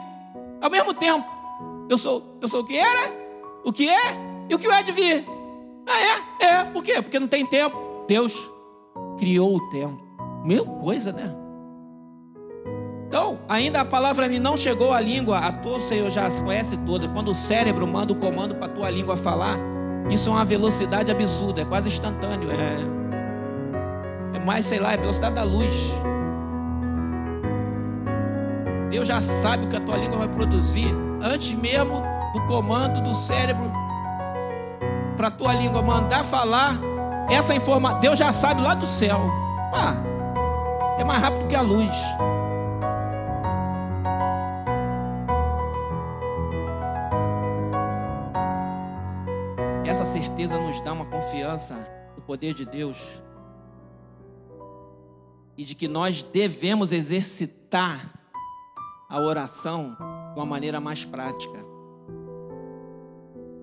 Ao 0.61 0.71
mesmo 0.71 0.95
tempo, 0.95 1.27
eu 1.89 1.99
sou, 1.99 2.39
eu 2.41 2.49
sou 2.49 2.61
o 2.61 2.65
que 2.65 2.77
era, 2.77 3.13
o 3.65 3.73
que 3.73 3.89
é 3.89 4.17
e 4.49 4.55
o 4.55 4.59
que 4.59 4.71
há 4.71 4.83
de 4.83 4.93
vir. 4.93 5.27
Ah, 5.87 6.01
é? 6.01 6.47
É. 6.47 6.65
Por 6.65 6.83
quê? 6.83 7.03
Porque 7.03 7.19
não 7.19 7.29
tem 7.29 7.45
tempo. 7.45 7.77
Deus 8.07 8.35
criou 9.19 9.57
o 9.57 9.69
tempo. 9.71 10.03
Meu 10.45 10.65
coisa, 10.65 11.13
né? 11.13 11.35
Então, 13.07 13.41
ainda 13.49 13.81
a 13.81 13.85
palavra 13.85 14.29
me 14.29 14.39
não 14.39 14.57
chegou 14.57 14.93
à 14.93 15.01
língua, 15.01 15.39
a 15.39 15.53
tua 15.53 15.81
Senhor 15.81 16.09
já 16.11 16.31
se 16.31 16.41
conhece 16.43 16.77
toda. 16.79 17.09
Quando 17.09 17.33
o 17.33 17.35
cérebro 17.35 17.87
manda 17.87 18.13
o 18.13 18.17
comando 18.17 18.55
para 18.55 18.67
a 18.67 18.69
tua 18.69 18.89
língua 18.89 19.17
falar, 19.17 19.59
isso 20.09 20.29
é 20.29 20.33
uma 20.33 20.45
velocidade 20.45 21.11
absurda, 21.11 21.61
é 21.61 21.65
quase 21.65 21.89
instantâneo. 21.89 22.51
É, 22.53 23.00
é 24.35 24.39
mais, 24.39 24.67
sei 24.67 24.79
lá, 24.79 24.93
é 24.93 24.97
velocidade 24.97 25.35
da 25.35 25.43
luz. 25.43 25.93
Deus 28.91 29.07
já 29.07 29.21
sabe 29.21 29.67
o 29.67 29.69
que 29.69 29.77
a 29.77 29.81
tua 29.81 29.97
língua 29.97 30.19
vai 30.19 30.29
produzir 30.29 30.89
antes 31.23 31.53
mesmo 31.53 32.03
do 32.33 32.47
comando 32.47 33.03
do 33.03 33.15
cérebro 33.15 33.71
para 35.17 35.29
a 35.29 35.31
tua 35.31 35.53
língua 35.53 35.83
mandar 35.83 36.25
falar 36.25 36.81
essa 37.29 37.55
informação. 37.55 38.01
Deus 38.01 38.19
já 38.19 38.33
sabe 38.33 38.63
lá 38.63 38.75
do 38.75 38.87
céu. 38.87 39.21
Ah, 39.73 39.95
é 40.99 41.05
mais 41.05 41.23
rápido 41.23 41.47
que 41.47 41.55
a 41.55 41.61
luz. 41.61 41.95
Essa 49.87 50.05
certeza 50.05 50.57
nos 50.57 50.81
dá 50.81 50.93
uma 50.93 51.05
confiança 51.05 51.77
no 52.17 52.23
poder 52.23 52.55
de 52.55 52.65
Deus 52.65 53.21
e 55.61 55.65
de 55.65 55.75
que 55.75 55.87
nós 55.87 56.23
devemos 56.23 56.91
exercitar 56.91 58.15
a 59.11 59.21
oração 59.21 59.95
de 60.33 60.41
uma 60.41 60.47
maneira 60.47 60.81
mais 60.81 61.05
prática, 61.05 61.63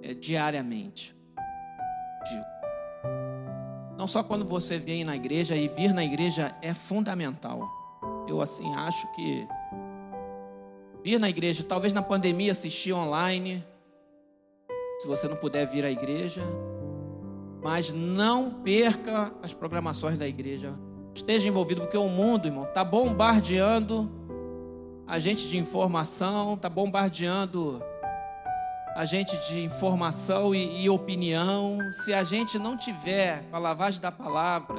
é, 0.03 0.13
diariamente. 0.13 1.15
Não 3.97 4.05
só 4.05 4.21
quando 4.21 4.45
você 4.45 4.77
vem 4.77 5.03
na 5.03 5.15
igreja, 5.15 5.55
e 5.55 5.67
vir 5.69 5.91
na 5.91 6.05
igreja 6.05 6.55
é 6.61 6.71
fundamental. 6.71 7.67
Eu, 8.27 8.41
assim, 8.41 8.71
acho 8.75 9.11
que 9.13 9.47
vir 11.03 11.19
na 11.19 11.29
igreja, 11.29 11.63
talvez 11.63 11.93
na 11.93 12.03
pandemia 12.03 12.51
assistir 12.51 12.93
online, 12.93 13.65
se 14.99 15.07
você 15.07 15.27
não 15.27 15.35
puder 15.35 15.65
vir 15.65 15.83
à 15.83 15.89
igreja, 15.89 16.43
mas 17.63 17.91
não 17.91 18.61
perca 18.61 19.33
as 19.41 19.51
programações 19.51 20.19
da 20.19 20.27
igreja 20.27 20.77
esteja 21.17 21.47
envolvido, 21.47 21.81
porque 21.81 21.97
o 21.97 22.07
mundo, 22.07 22.47
irmão, 22.47 22.65
está 22.65 22.83
bombardeando 22.83 24.09
a 25.05 25.19
gente 25.19 25.47
de 25.47 25.57
informação, 25.57 26.53
está 26.53 26.69
bombardeando 26.69 27.81
a 28.95 29.05
gente 29.05 29.37
de 29.47 29.63
informação 29.63 30.53
e, 30.53 30.83
e, 30.83 30.89
opinião. 30.89 31.79
Se 32.03 32.13
a 32.13 32.23
gente 32.23 32.57
não 32.57 32.75
tiver 32.75 33.43
a 33.51 33.59
lavagem 33.59 34.01
da 34.01 34.11
palavra, 34.11 34.77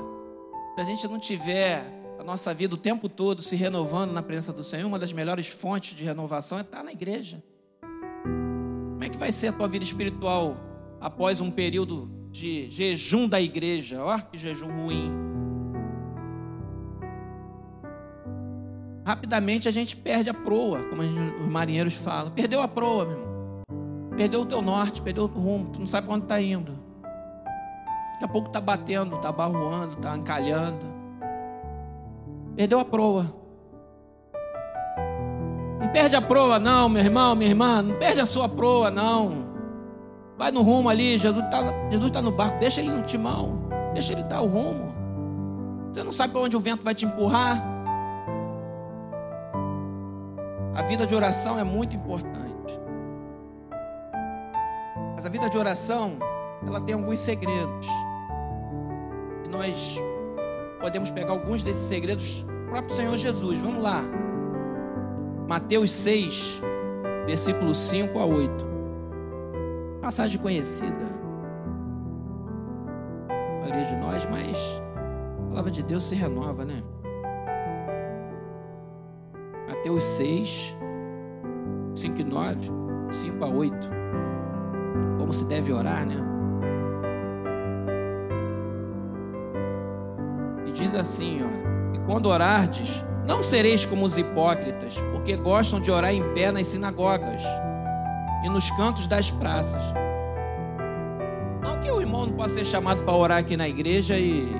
se 0.75 0.81
a 0.81 0.85
gente 0.85 1.07
não 1.09 1.19
tiver 1.19 1.85
a 2.19 2.25
nossa 2.25 2.53
vida 2.53 2.75
o 2.75 2.79
tempo 2.79 3.09
todo 3.09 3.41
se 3.41 3.55
renovando 3.55 4.13
na 4.13 4.23
presença 4.23 4.53
do 4.53 4.63
Senhor, 4.63 4.87
uma 4.87 4.99
das 4.99 5.13
melhores 5.13 5.49
fontes 5.49 5.97
de 5.97 6.05
renovação 6.05 6.59
é 6.59 6.63
estar 6.63 6.83
na 6.83 6.93
igreja. 6.93 7.43
Como 7.81 9.05
é 9.05 9.09
que 9.09 9.17
vai 9.17 9.31
ser 9.31 9.49
a 9.49 9.53
tua 9.53 9.69
vida 9.69 9.85
espiritual 9.85 10.57
após 11.01 11.41
um 11.41 11.51
período 11.51 12.11
de 12.31 12.69
jejum 12.69 13.29
da 13.29 13.41
igreja? 13.41 14.05
Ó, 14.05 14.19
que 14.19 14.37
jejum 14.37 14.77
ruim. 14.77 15.28
Rapidamente 19.09 19.67
a 19.67 19.71
gente 19.71 19.97
perde 19.97 20.29
a 20.29 20.35
proa, 20.35 20.83
como 20.83 21.01
os 21.01 21.49
marinheiros 21.49 21.95
falam. 21.95 22.31
Perdeu 22.31 22.61
a 22.61 22.69
proa, 22.69 23.07
meu 23.07 23.19
irmão. 23.19 23.39
Perdeu 24.15 24.43
o 24.43 24.45
teu 24.47 24.61
norte, 24.61 25.01
perdeu 25.01 25.25
o 25.25 25.27
rumo, 25.27 25.71
tu 25.71 25.81
não 25.81 25.87
sabe 25.87 26.07
para 26.07 26.17
onde 26.17 26.27
está 26.27 26.39
indo. 26.39 26.79
Daqui 28.13 28.25
a 28.25 28.29
pouco 28.29 28.49
está 28.49 28.61
batendo, 28.61 29.17
está 29.17 29.33
barroando, 29.33 29.95
está 29.95 30.15
encalhando. 30.15 30.85
Perdeu 32.55 32.81
a 32.81 32.85
proa. 32.85 33.33
Não 35.81 35.89
perde 35.89 36.15
a 36.15 36.21
proa, 36.21 36.59
não, 36.59 36.91
meu 36.91 37.03
irmão, 37.03 37.35
minha 37.35 37.49
irmã. 37.49 37.81
Não 37.81 37.95
perde 37.95 38.21
a 38.21 38.27
sua 38.27 38.47
proa, 38.47 38.91
não. 38.91 39.49
Vai 40.37 40.51
no 40.51 40.61
rumo 40.61 40.91
ali, 40.91 41.17
Jesus 41.17 41.43
está 41.47 41.63
Jesus 41.91 42.11
tá 42.11 42.21
no 42.21 42.31
barco, 42.31 42.59
deixa 42.59 42.81
ele 42.83 42.91
no 42.91 43.05
timão, 43.05 43.71
deixa 43.95 44.13
ele 44.13 44.25
dar 44.25 44.43
o 44.43 44.47
rumo. 44.47 44.93
Você 45.91 46.05
não 46.05 46.13
sabe 46.13 46.35
para 46.35 46.43
onde 46.43 46.59
o 46.59 46.61
vento 46.61 46.85
vai 46.85 46.95
te 46.95 47.07
empurrar. 47.07 47.78
A 50.79 50.83
vida 50.83 51.05
de 51.05 51.13
oração 51.13 51.59
é 51.59 51.65
muito 51.65 51.97
importante. 51.97 52.79
Mas 55.17 55.27
a 55.27 55.29
vida 55.29 55.51
de 55.51 55.59
oração, 55.59 56.13
ela 56.65 56.81
tem 56.81 56.95
alguns 56.95 57.19
segredos. 57.19 57.89
E 59.45 59.49
nós 59.49 60.01
podemos 60.81 61.11
pegar 61.11 61.33
alguns 61.33 61.65
desses 61.65 61.83
segredos 61.83 62.43
do 62.43 62.71
próprio 62.71 62.95
Senhor 62.95 63.17
Jesus. 63.17 63.59
Vamos 63.59 63.83
lá. 63.83 64.05
Mateus 65.49 65.91
6, 65.91 66.63
versículo 67.27 67.75
5 67.75 68.17
a 68.17 68.25
8. 68.25 68.67
Passagem 70.01 70.41
conhecida. 70.41 71.07
A 73.29 73.61
maioria 73.63 73.85
de 73.85 73.97
nós, 73.97 74.25
mas 74.27 74.57
a 75.41 75.49
palavra 75.49 75.73
de 75.73 75.83
Deus 75.83 76.05
se 76.05 76.15
renova, 76.15 76.65
né? 76.65 76.85
Mateus 79.89 80.05
6, 80.05 80.77
5 81.95 82.21
e 82.21 82.25
9, 82.25 82.71
5 83.11 83.43
a 83.43 83.49
8. 83.49 83.91
Como 85.19 85.33
se 85.33 85.47
deve 85.47 85.73
orar, 85.73 86.05
né? 86.05 86.17
E 90.67 90.73
diz 90.73 90.95
assim, 90.95 91.39
ó: 91.43 91.97
E 91.97 91.99
quando 92.05 92.27
orardes, 92.27 93.03
não 93.27 93.43
sereis 93.43 93.87
como 93.87 94.05
os 94.05 94.19
hipócritas, 94.19 94.95
porque 95.11 95.35
gostam 95.37 95.81
de 95.81 95.91
orar 95.91 96.13
em 96.13 96.35
pé 96.35 96.53
nas 96.53 96.67
sinagogas 96.67 97.41
e 98.45 98.49
nos 98.51 98.71
cantos 98.73 99.07
das 99.07 99.31
praças. 99.31 99.83
Não 101.63 101.81
que 101.81 101.91
o 101.91 101.99
irmão 101.99 102.27
não 102.27 102.35
possa 102.35 102.57
ser 102.57 102.67
chamado 102.67 103.05
para 103.05 103.15
orar 103.15 103.39
aqui 103.39 103.57
na 103.57 103.67
igreja 103.67 104.19
e 104.19 104.55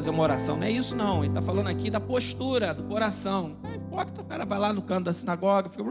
fazer 0.00 0.10
uma 0.10 0.22
oração. 0.22 0.56
Não 0.56 0.66
é 0.66 0.70
isso, 0.70 0.96
não. 0.96 1.18
Ele 1.18 1.28
está 1.28 1.42
falando 1.42 1.68
aqui 1.68 1.90
da 1.90 2.00
postura, 2.00 2.72
do 2.72 2.84
coração. 2.84 3.56
Não 3.62 3.74
importa, 3.74 4.22
o 4.22 4.24
cara 4.24 4.46
vai 4.46 4.58
lá 4.58 4.72
no 4.72 4.80
canto 4.80 5.04
da 5.04 5.12
sinagoga, 5.12 5.68
fica 5.68 5.84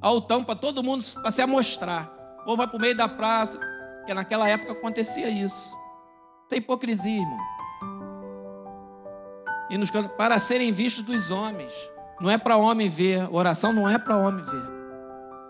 altão 0.00 0.42
para 0.42 0.56
todo 0.56 0.82
mundo 0.82 1.04
para 1.20 1.30
se 1.30 1.42
amostrar. 1.42 2.10
Ou 2.46 2.56
vai 2.56 2.66
para 2.66 2.76
o 2.76 2.80
meio 2.80 2.96
da 2.96 3.08
praça, 3.08 3.58
porque 3.98 4.14
naquela 4.14 4.48
época 4.48 4.72
acontecia 4.72 5.28
isso. 5.28 5.76
Isso 6.46 6.54
é 6.54 6.56
hipocrisia, 6.56 7.20
irmão. 7.20 7.38
E 9.68 9.76
nos, 9.76 9.90
para 10.16 10.38
serem 10.38 10.72
vistos 10.72 11.04
dos 11.04 11.30
homens. 11.30 11.72
Não 12.20 12.30
é 12.30 12.38
para 12.38 12.56
homem 12.56 12.88
ver. 12.88 13.28
Oração 13.30 13.72
não 13.72 13.88
é 13.88 13.98
para 13.98 14.16
homem 14.16 14.44
ver. 14.44 14.75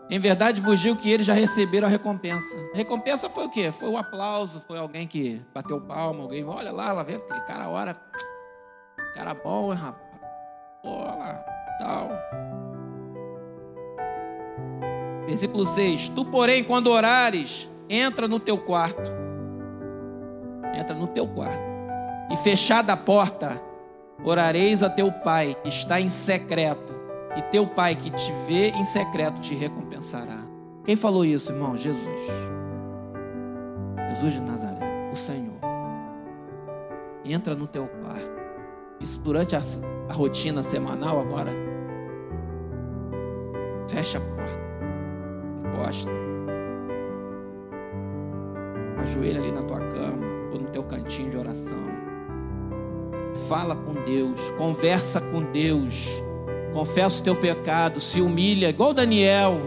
Em 0.08 0.18
verdade 0.20 0.60
vos 0.60 0.78
digo 0.78 0.96
que 0.96 1.10
eles 1.10 1.26
já 1.26 1.34
receberam 1.34 1.88
a 1.88 1.90
recompensa. 1.90 2.56
A 2.72 2.76
recompensa 2.76 3.28
foi 3.28 3.46
o 3.46 3.50
quê? 3.50 3.72
Foi 3.72 3.88
o 3.88 3.96
aplauso, 3.96 4.60
foi 4.60 4.78
alguém 4.78 5.06
que 5.06 5.42
bateu 5.52 5.80
palma, 5.80 6.22
alguém, 6.22 6.44
olha 6.44 6.70
lá, 6.70 6.92
lá 6.92 7.02
vem 7.02 7.16
aquele 7.16 7.40
cara, 7.40 7.68
ora. 7.68 7.96
Cara 9.14 9.34
bom, 9.34 9.72
hein, 9.72 9.78
rapaz? 9.78 10.06
Olha 10.84 11.44
tal. 11.78 12.10
Versículo 15.26 15.66
6: 15.66 16.10
Tu, 16.10 16.24
porém, 16.26 16.62
quando 16.62 16.88
orares, 16.88 17.68
entra 17.88 18.28
no 18.28 18.38
teu 18.38 18.58
quarto. 18.58 19.10
Entra 20.74 20.94
no 20.94 21.08
teu 21.08 21.26
quarto. 21.26 21.76
E 22.30 22.36
fechada 22.36 22.92
a 22.92 22.96
porta, 22.96 23.60
orareis 24.24 24.82
a 24.82 24.90
teu 24.90 25.10
pai, 25.10 25.56
que 25.62 25.68
está 25.68 26.00
em 26.00 26.08
secreto 26.08 26.94
e 27.36 27.42
teu 27.42 27.66
pai 27.66 27.94
que 27.94 28.10
te 28.10 28.32
vê 28.46 28.70
em 28.70 28.84
secreto 28.84 29.40
te 29.40 29.54
recompensará. 29.96 30.40
Quem 30.84 30.96
falou 30.96 31.24
isso, 31.24 31.52
irmão? 31.52 31.76
Jesus. 31.76 32.20
Jesus 34.10 34.34
de 34.34 34.40
Nazaré, 34.40 35.10
o 35.12 35.16
Senhor. 35.16 35.56
Entra 37.24 37.54
no 37.54 37.66
teu 37.66 37.88
quarto. 37.88 38.36
Isso 39.00 39.20
durante 39.20 39.56
a, 39.56 39.60
a 40.08 40.12
rotina 40.12 40.62
semanal 40.62 41.20
agora. 41.20 41.50
Fecha 43.88 44.18
a 44.18 44.20
porta. 44.20 44.66
Encosta. 45.64 46.10
Ajoelha 48.98 49.40
ali 49.40 49.52
na 49.52 49.62
tua 49.62 49.80
cama 49.80 50.26
ou 50.52 50.60
no 50.60 50.68
teu 50.68 50.84
cantinho 50.84 51.30
de 51.30 51.36
oração. 51.36 51.78
Fala 53.48 53.76
com 53.76 53.92
Deus, 54.04 54.50
conversa 54.52 55.20
com 55.20 55.42
Deus 55.52 56.24
confessa 56.76 57.20
o 57.20 57.24
teu 57.24 57.34
pecado, 57.34 57.98
se 58.00 58.20
humilha, 58.20 58.68
igual 58.68 58.92
Daniel, 58.92 59.58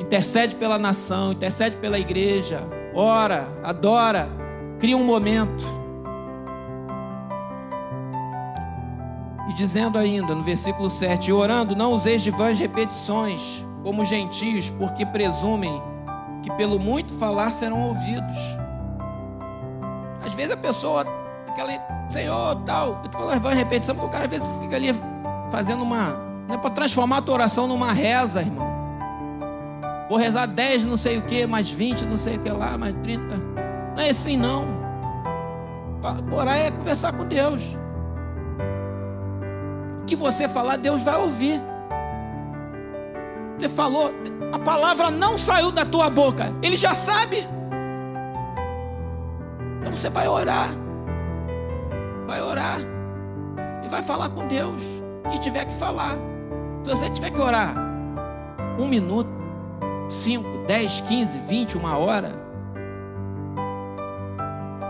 intercede 0.00 0.56
pela 0.56 0.78
nação, 0.78 1.32
intercede 1.32 1.76
pela 1.76 1.98
igreja, 1.98 2.62
ora, 2.94 3.48
adora, 3.62 4.28
cria 4.78 4.96
um 4.96 5.04
momento. 5.04 5.64
E 9.48 9.52
dizendo 9.52 9.98
ainda 9.98 10.34
no 10.34 10.42
versículo 10.42 10.88
7: 10.88 11.32
Orando, 11.32 11.76
não 11.76 11.92
useis 11.92 12.22
de 12.22 12.30
vãs 12.30 12.58
repetições, 12.58 13.64
como 13.82 14.04
gentios, 14.04 14.70
porque 14.70 15.06
presumem 15.06 15.80
que 16.42 16.50
pelo 16.52 16.78
muito 16.78 17.12
falar 17.14 17.50
serão 17.50 17.80
ouvidos. 17.88 18.36
Às 20.24 20.34
vezes 20.34 20.52
a 20.52 20.56
pessoa, 20.56 21.06
aquela, 21.48 21.72
Senhor, 22.10 22.56
tal, 22.64 22.98
eu 23.00 23.06
estou 23.06 23.20
falando 23.20 23.40
vãs 23.40 23.56
repetição, 23.56 23.94
porque 23.94 24.08
o 24.08 24.10
cara 24.10 24.24
às 24.24 24.30
vezes 24.30 24.48
fica 24.60 24.76
ali 24.76 24.88
fazendo 25.50 25.82
uma 25.82 26.26
não 26.46 26.54
é 26.54 26.58
para 26.58 26.70
transformar 26.70 27.18
a 27.18 27.22
tua 27.22 27.34
oração 27.34 27.66
numa 27.66 27.92
reza, 27.92 28.40
irmão. 28.40 28.75
Vou 30.08 30.18
rezar 30.18 30.46
10 30.46 30.84
não 30.84 30.96
sei 30.96 31.18
o 31.18 31.22
que, 31.22 31.46
mais 31.46 31.70
20 31.70 32.02
não 32.02 32.16
sei 32.16 32.36
o 32.36 32.40
que 32.40 32.50
lá, 32.50 32.78
mais 32.78 32.94
30. 33.02 33.36
Não 33.96 34.02
é 34.02 34.10
assim 34.10 34.36
não. 34.36 34.66
Orar 36.32 36.56
é 36.56 36.70
conversar 36.70 37.12
com 37.12 37.26
Deus. 37.26 37.76
O 40.02 40.04
que 40.06 40.14
você 40.14 40.48
falar, 40.48 40.76
Deus 40.76 41.02
vai 41.02 41.16
ouvir. 41.16 41.60
Você 43.58 43.68
falou, 43.68 44.12
a 44.52 44.58
palavra 44.58 45.10
não 45.10 45.36
saiu 45.36 45.72
da 45.72 45.84
tua 45.84 46.08
boca, 46.08 46.52
Ele 46.62 46.76
já 46.76 46.94
sabe. 46.94 47.46
Então 49.78 49.92
você 49.92 50.08
vai 50.10 50.28
orar. 50.28 50.70
Vai 52.26 52.40
orar. 52.40 52.78
E 53.84 53.88
vai 53.88 54.02
falar 54.02 54.28
com 54.30 54.46
Deus. 54.46 54.82
Que 55.30 55.40
tiver 55.40 55.64
que 55.64 55.74
falar. 55.74 56.16
Se 56.84 56.90
você 56.90 57.10
tiver 57.10 57.30
que 57.30 57.40
orar 57.40 57.74
um 58.78 58.86
minuto, 58.86 59.35
cinco, 60.08 60.48
dez, 60.66 61.00
quinze, 61.02 61.38
vinte, 61.40 61.76
uma 61.76 61.96
hora. 61.96 62.32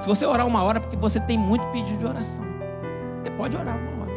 Se 0.00 0.06
você 0.06 0.26
orar 0.26 0.46
uma 0.46 0.62
hora, 0.62 0.78
porque 0.80 0.96
você 0.96 1.18
tem 1.18 1.38
muito 1.38 1.66
pedido 1.68 1.98
de 1.98 2.06
oração. 2.06 2.44
Você 3.22 3.30
pode 3.32 3.56
orar 3.56 3.76
uma 3.76 4.02
hora. 4.02 4.12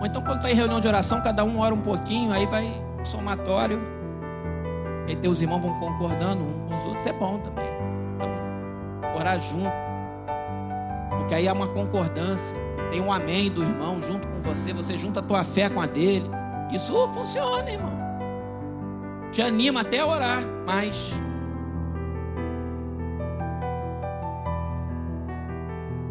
Ou 0.00 0.06
então, 0.06 0.22
quando 0.22 0.36
está 0.36 0.50
em 0.50 0.54
reunião 0.54 0.80
de 0.80 0.88
oração, 0.88 1.20
cada 1.22 1.44
um 1.44 1.60
ora 1.60 1.74
um 1.74 1.80
pouquinho, 1.80 2.32
aí 2.32 2.46
vai 2.46 2.82
somatório. 3.04 3.80
Aí 5.08 5.16
teus 5.16 5.40
irmãos 5.40 5.60
vão 5.60 5.78
concordando 5.78 6.42
uns 6.44 6.68
com 6.68 6.76
os 6.76 6.84
outros, 6.86 7.06
é 7.06 7.12
bom 7.12 7.38
também. 7.38 7.68
Então, 8.14 9.16
orar 9.16 9.38
junto. 9.40 9.72
Porque 11.16 11.34
aí 11.34 11.48
há 11.48 11.52
uma 11.52 11.68
concordância. 11.68 12.56
Tem 12.90 13.00
um 13.00 13.12
amém 13.12 13.50
do 13.50 13.62
irmão 13.62 14.00
junto 14.00 14.26
com 14.28 14.42
você, 14.42 14.72
você 14.72 14.96
junta 14.96 15.20
a 15.20 15.22
tua 15.22 15.42
fé 15.42 15.68
com 15.68 15.80
a 15.80 15.86
dele. 15.86 16.30
Isso 16.72 16.92
funciona, 17.08 17.70
irmão. 17.70 17.95
Te 19.32 19.42
anima 19.42 19.80
até 19.80 20.00
a 20.00 20.06
orar 20.06 20.42
mais. 20.66 21.12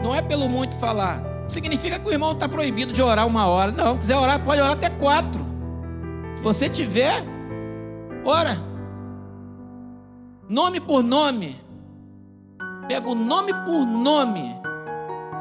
Não 0.01 0.13
é 0.13 0.21
pelo 0.21 0.47
muito 0.47 0.75
falar. 0.75 1.23
Significa 1.47 1.99
que 1.99 2.07
o 2.07 2.11
irmão 2.11 2.31
está 2.31 2.47
proibido 2.47 2.93
de 2.93 3.01
orar 3.01 3.25
uma 3.25 3.47
hora. 3.47 3.71
Não, 3.71 3.97
quiser 3.97 4.17
orar, 4.17 4.43
pode 4.43 4.61
orar 4.61 4.73
até 4.73 4.89
quatro. 4.89 5.43
Se 6.35 6.43
você 6.43 6.69
tiver, 6.69 7.23
ora. 8.23 8.57
Nome 10.47 10.79
por 10.79 11.03
nome. 11.03 11.59
Pega 12.87 13.09
o 13.09 13.15
nome 13.15 13.51
por 13.65 13.85
nome 13.85 14.55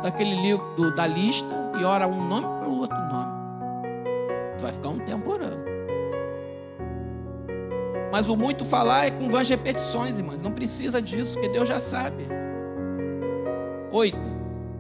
daquele 0.03 0.35
livro 0.41 0.75
do, 0.77 0.95
da 0.95 1.07
lista 1.07 1.55
e 1.79 1.85
ora 1.85 2.07
um 2.07 2.27
nome 2.27 2.47
para 2.59 2.69
o 2.69 2.79
outro 2.81 2.97
nome. 2.97 3.33
Vai 4.61 4.73
ficar 4.73 4.89
um 4.89 4.99
tempo 5.01 5.31
orando. 5.31 5.64
Mas 8.15 8.29
o 8.29 8.37
muito 8.37 8.65
falar 8.65 9.07
é 9.07 9.11
com 9.11 9.29
vãs 9.29 9.49
repetições, 9.49 10.19
irmãos. 10.19 10.41
Não 10.41 10.53
precisa 10.53 11.03
disso, 11.03 11.33
porque 11.33 11.49
Deus 11.49 11.69
já 11.69 11.81
sabe. 11.81 12.29
Oito. 13.91 14.17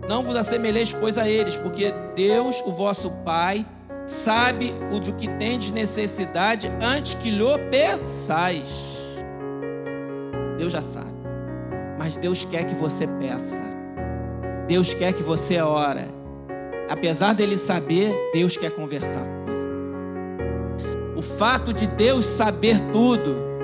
Não 0.08 0.22
vos 0.22 0.36
assemelheis, 0.36 0.92
pois, 0.92 1.18
a 1.18 1.28
eles, 1.28 1.56
porque 1.56 1.92
Deus, 2.14 2.62
o 2.64 2.70
vosso 2.70 3.10
Pai, 3.24 3.66
sabe 4.06 4.72
o 4.92 5.00
do 5.00 5.14
que 5.14 5.26
tendes 5.26 5.72
necessidade 5.72 6.70
antes 6.80 7.14
que 7.14 7.28
lhe 7.28 7.58
peçais. 7.72 8.70
Deus 10.56 10.70
já 10.70 10.80
sabe. 10.80 11.10
Mas 11.98 12.16
Deus 12.16 12.44
quer 12.44 12.62
que 12.62 12.74
você 12.76 13.04
peça. 13.04 13.60
Deus 14.68 14.94
quer 14.94 15.12
que 15.12 15.24
você 15.24 15.60
ore. 15.60 16.06
Apesar 16.88 17.34
dele 17.34 17.58
saber, 17.58 18.14
Deus 18.32 18.56
quer 18.56 18.70
conversar 18.70 19.24
com 19.24 19.46
você. 19.46 19.63
Fato 21.38 21.72
de 21.72 21.86
Deus 21.86 22.24
saber 22.24 22.80
tudo 22.92 23.54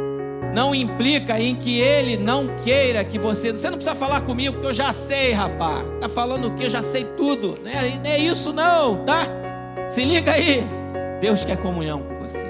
não 0.54 0.74
implica 0.74 1.38
em 1.38 1.54
que 1.54 1.78
ele 1.78 2.16
não 2.16 2.48
queira 2.64 3.04
que 3.04 3.18
você. 3.18 3.52
Você 3.52 3.70
não 3.70 3.78
precisa 3.78 3.94
falar 3.94 4.22
comigo 4.22 4.54
porque 4.54 4.66
eu 4.66 4.74
já 4.74 4.92
sei, 4.92 5.32
rapaz. 5.32 5.84
Tá 6.00 6.08
falando 6.08 6.48
o 6.48 6.54
que? 6.54 6.64
Eu 6.64 6.70
já 6.70 6.82
sei 6.82 7.04
tudo. 7.04 7.54
Não 7.62 7.70
é, 7.70 7.98
não 7.98 8.10
é 8.10 8.18
isso, 8.18 8.52
não, 8.52 9.04
tá? 9.04 9.20
Se 9.88 10.04
liga 10.04 10.32
aí. 10.32 10.64
Deus 11.20 11.44
quer 11.44 11.56
comunhão 11.58 12.02
com 12.02 12.18
você. 12.18 12.46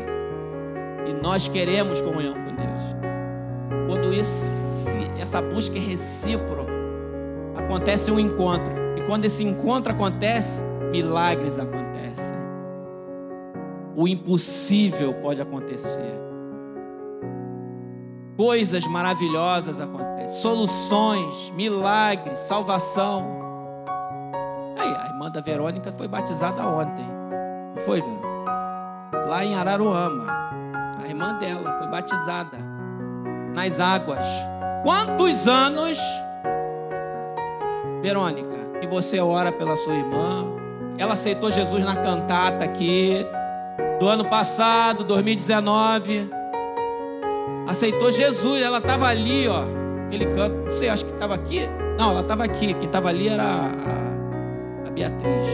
E 1.09 1.13
nós 1.23 1.49
queremos 1.49 2.01
comunhão 2.01 2.35
com 2.35 2.55
Deus. 2.55 3.87
Quando 3.89 4.15
isso, 4.15 4.87
essa 5.21 5.43
busca 5.43 5.77
é 5.77 5.81
recíproca 5.81 6.71
acontece 7.71 8.11
um 8.11 8.19
encontro. 8.19 8.75
E 8.97 9.03
quando 9.03 9.25
esse 9.25 9.45
encontro 9.45 9.93
acontece, 9.93 10.65
milagres 10.91 11.57
acontecem. 11.57 11.90
O 13.97 14.07
impossível 14.07 15.15
pode 15.15 15.41
acontecer. 15.43 16.15
Coisas 18.37 18.87
maravilhosas 18.87 19.81
acontecem. 19.81 20.37
Soluções, 20.41 21.51
milagres, 21.51 22.41
salvação. 22.41 23.27
Aí, 24.79 24.95
a 24.95 25.07
irmã 25.07 25.31
da 25.31 25.41
Verônica 25.41 25.93
foi 25.93 26.09
batizada 26.09 26.67
ontem. 26.67 27.05
Não 27.75 27.83
foi, 27.83 28.01
Verônica? 28.01 28.29
Lá 29.29 29.45
em 29.45 29.55
Araruama. 29.55 30.25
A 31.03 31.07
irmã 31.07 31.35
dela 31.39 31.79
foi 31.79 31.89
batizada 31.89 32.59
nas 33.55 33.79
águas. 33.79 34.25
Quantos 34.83 35.47
anos 35.47 35.99
Verônica, 38.03 38.57
e 38.81 38.87
você 38.87 39.21
ora 39.21 39.53
pela 39.53 39.77
sua 39.77 39.95
irmã. 39.95 40.47
Ela 40.97 41.15
aceitou 41.15 41.51
Jesus 41.51 41.85
na 41.85 41.97
cantata 41.97 42.65
aqui 42.65 43.27
do 44.01 44.09
ano 44.09 44.25
passado, 44.25 45.05
2019. 45.05 46.31
Aceitou 47.69 48.11
Jesus, 48.11 48.63
ela 48.63 48.79
estava 48.79 49.07
ali, 49.07 49.47
ó. 49.47 49.63
Aquele 50.07 50.25
canto, 50.25 50.57
não 50.65 50.71
sei, 50.71 50.89
acho 50.89 51.05
que 51.05 51.13
estava 51.13 51.35
aqui. 51.35 51.69
Não, 51.99 52.13
ela 52.13 52.23
estava 52.23 52.45
aqui. 52.45 52.73
Quem 52.75 52.87
estava 52.87 53.11
ali 53.11 53.29
era 53.29 53.45
a, 53.45 54.89
a 54.89 54.91
Beatriz. 54.91 55.47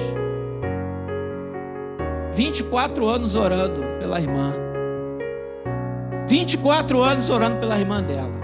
24 2.32 3.08
anos 3.08 3.34
orando 3.34 3.82
pela 3.98 4.20
irmã. 4.20 4.54
24 6.28 7.02
anos 7.02 7.28
orando 7.28 7.58
pela 7.58 7.78
irmã 7.78 8.00
dela. 8.00 8.36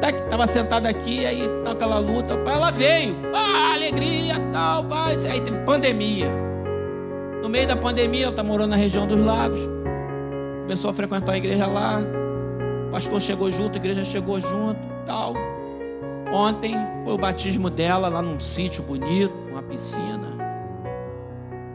Tá 0.00 0.12
que 0.12 0.20
estava 0.20 0.46
sentada 0.46 0.88
aqui, 0.88 1.24
aí 1.24 1.46
naquela 1.64 1.98
luta, 1.98 2.34
ela 2.34 2.70
veio. 2.70 3.16
Ah, 3.34 3.74
alegria, 3.74 4.34
tal, 4.52 4.84
vai. 4.84 5.14
Aí 5.14 5.40
teve 5.40 5.58
pandemia. 5.64 6.47
No 7.42 7.48
meio 7.48 7.66
da 7.66 7.76
pandemia, 7.76 8.24
ela 8.24 8.30
está 8.30 8.42
morando 8.42 8.70
na 8.70 8.76
região 8.76 9.06
dos 9.06 9.18
lagos. 9.18 9.60
Começou 10.62 10.90
a 10.90 10.94
frequentar 10.94 11.32
a 11.32 11.36
igreja 11.38 11.66
lá. 11.66 12.00
O 12.88 12.90
pastor 12.90 13.20
chegou 13.20 13.50
junto, 13.50 13.76
a 13.76 13.80
igreja 13.80 14.04
chegou 14.04 14.40
junto, 14.40 14.80
tal. 15.06 15.34
Ontem 16.32 16.74
foi 17.04 17.14
o 17.14 17.18
batismo 17.18 17.70
dela 17.70 18.08
lá 18.08 18.20
num 18.20 18.38
sítio 18.38 18.82
bonito, 18.82 19.32
uma 19.50 19.62
piscina. 19.62 20.28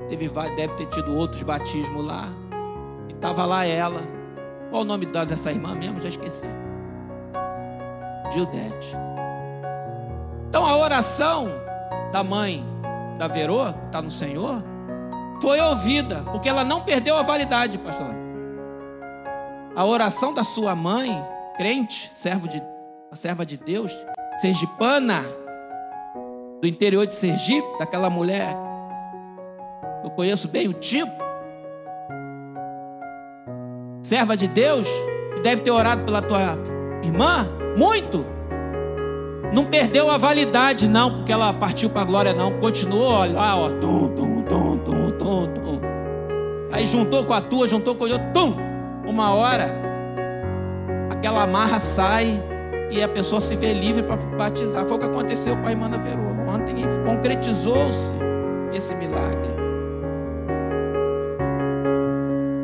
Teve, 0.08 0.30
deve 0.30 0.74
ter 0.76 0.86
tido 0.88 1.16
outros 1.16 1.42
batismos 1.44 2.06
lá. 2.06 2.30
E 3.10 3.14
estava 3.14 3.46
lá 3.46 3.66
ela. 3.66 4.02
Qual 4.70 4.82
o 4.84 4.86
nome 4.86 5.06
dessa 5.06 5.52
irmã 5.52 5.74
mesmo? 5.74 6.02
Já 6.02 6.10
esqueci. 6.10 6.46
Gildete. 8.32 8.96
Então 10.50 10.66
a 10.66 10.78
oração 10.78 11.48
da 12.12 12.24
mãe 12.24 12.64
da 13.18 13.28
Verô, 13.28 13.74
que 13.74 13.86
está 13.86 14.02
no 14.02 14.12
Senhor, 14.12 14.64
foi 15.44 15.60
ouvida, 15.60 16.24
porque 16.32 16.48
ela 16.48 16.64
não 16.64 16.80
perdeu 16.80 17.18
a 17.18 17.22
validade, 17.22 17.78
pastor. 17.78 18.16
A 19.76 19.86
oração 19.86 20.34
da 20.34 20.42
sua 20.42 20.74
mãe, 20.74 21.22
crente, 21.58 22.10
servo 22.16 22.48
de, 22.48 22.64
serva 23.12 23.46
de 23.46 23.58
Deus, 23.58 23.94
sergipana, 24.38 25.22
do 26.62 26.66
interior 26.66 27.06
de 27.06 27.14
Sergipe, 27.14 27.68
daquela 27.78 28.10
mulher, 28.10 28.56
eu 30.02 30.12
conheço 30.12 30.48
bem 30.48 30.70
o 30.70 30.74
tipo, 30.74 31.12
serva 34.02 34.38
de 34.38 34.48
Deus, 34.48 34.88
deve 35.44 35.62
ter 35.62 35.72
orado 35.72 36.06
pela 36.06 36.22
tua 36.22 36.58
irmã, 37.04 37.50
muito. 37.78 38.26
Não 39.54 39.66
perdeu 39.66 40.10
a 40.10 40.18
validade, 40.18 40.88
não, 40.88 41.14
porque 41.14 41.34
ela 41.34 41.54
partiu 41.54 41.90
para 41.90 42.02
a 42.02 42.06
glória, 42.06 42.34
não. 42.34 42.60
Continuou, 42.60 43.12
olha 43.12 43.34
lá, 43.34 43.58
ó. 43.58 43.70
Tum, 43.70 44.08
tum, 44.16 44.42
tum, 44.44 44.73
tum, 45.24 45.48
tum. 45.54 45.80
Aí 46.72 46.86
juntou 46.86 47.24
com 47.24 47.34
a 47.34 47.42
tua, 47.42 47.68
juntou 47.68 47.96
com 47.96 48.04
o 48.04 48.12
outro, 48.12 48.28
tum. 48.34 48.56
Uma 49.08 49.34
hora, 49.34 49.74
aquela 51.10 51.44
amarra 51.44 51.80
sai 51.80 52.42
e 52.92 53.02
a 53.02 53.08
pessoa 53.08 53.40
se 53.42 53.56
vê 53.56 53.74
livre 53.74 54.04
para 54.04 54.18
batizar. 54.18 54.86
Foi 54.86 54.98
o 54.98 55.00
que 55.00 55.06
aconteceu 55.06 55.56
com 55.58 55.68
a 55.68 55.72
irmã 55.72 55.90
Verô. 55.90 56.34
Ontem 56.54 56.76
concretizou-se 57.06 58.14
esse 58.74 58.94
milagre. 58.96 59.54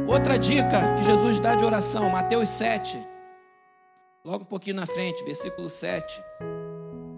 Outra 0.08 0.38
dica 0.38 0.96
que 0.96 1.04
Jesus 1.04 1.40
dá 1.40 1.56
de 1.56 1.64
oração, 1.64 2.10
Mateus 2.10 2.50
7, 2.50 3.00
logo 4.26 4.44
um 4.44 4.48
pouquinho 4.48 4.76
na 4.76 4.86
frente, 4.86 5.24
versículo 5.24 5.70
7 5.70 6.22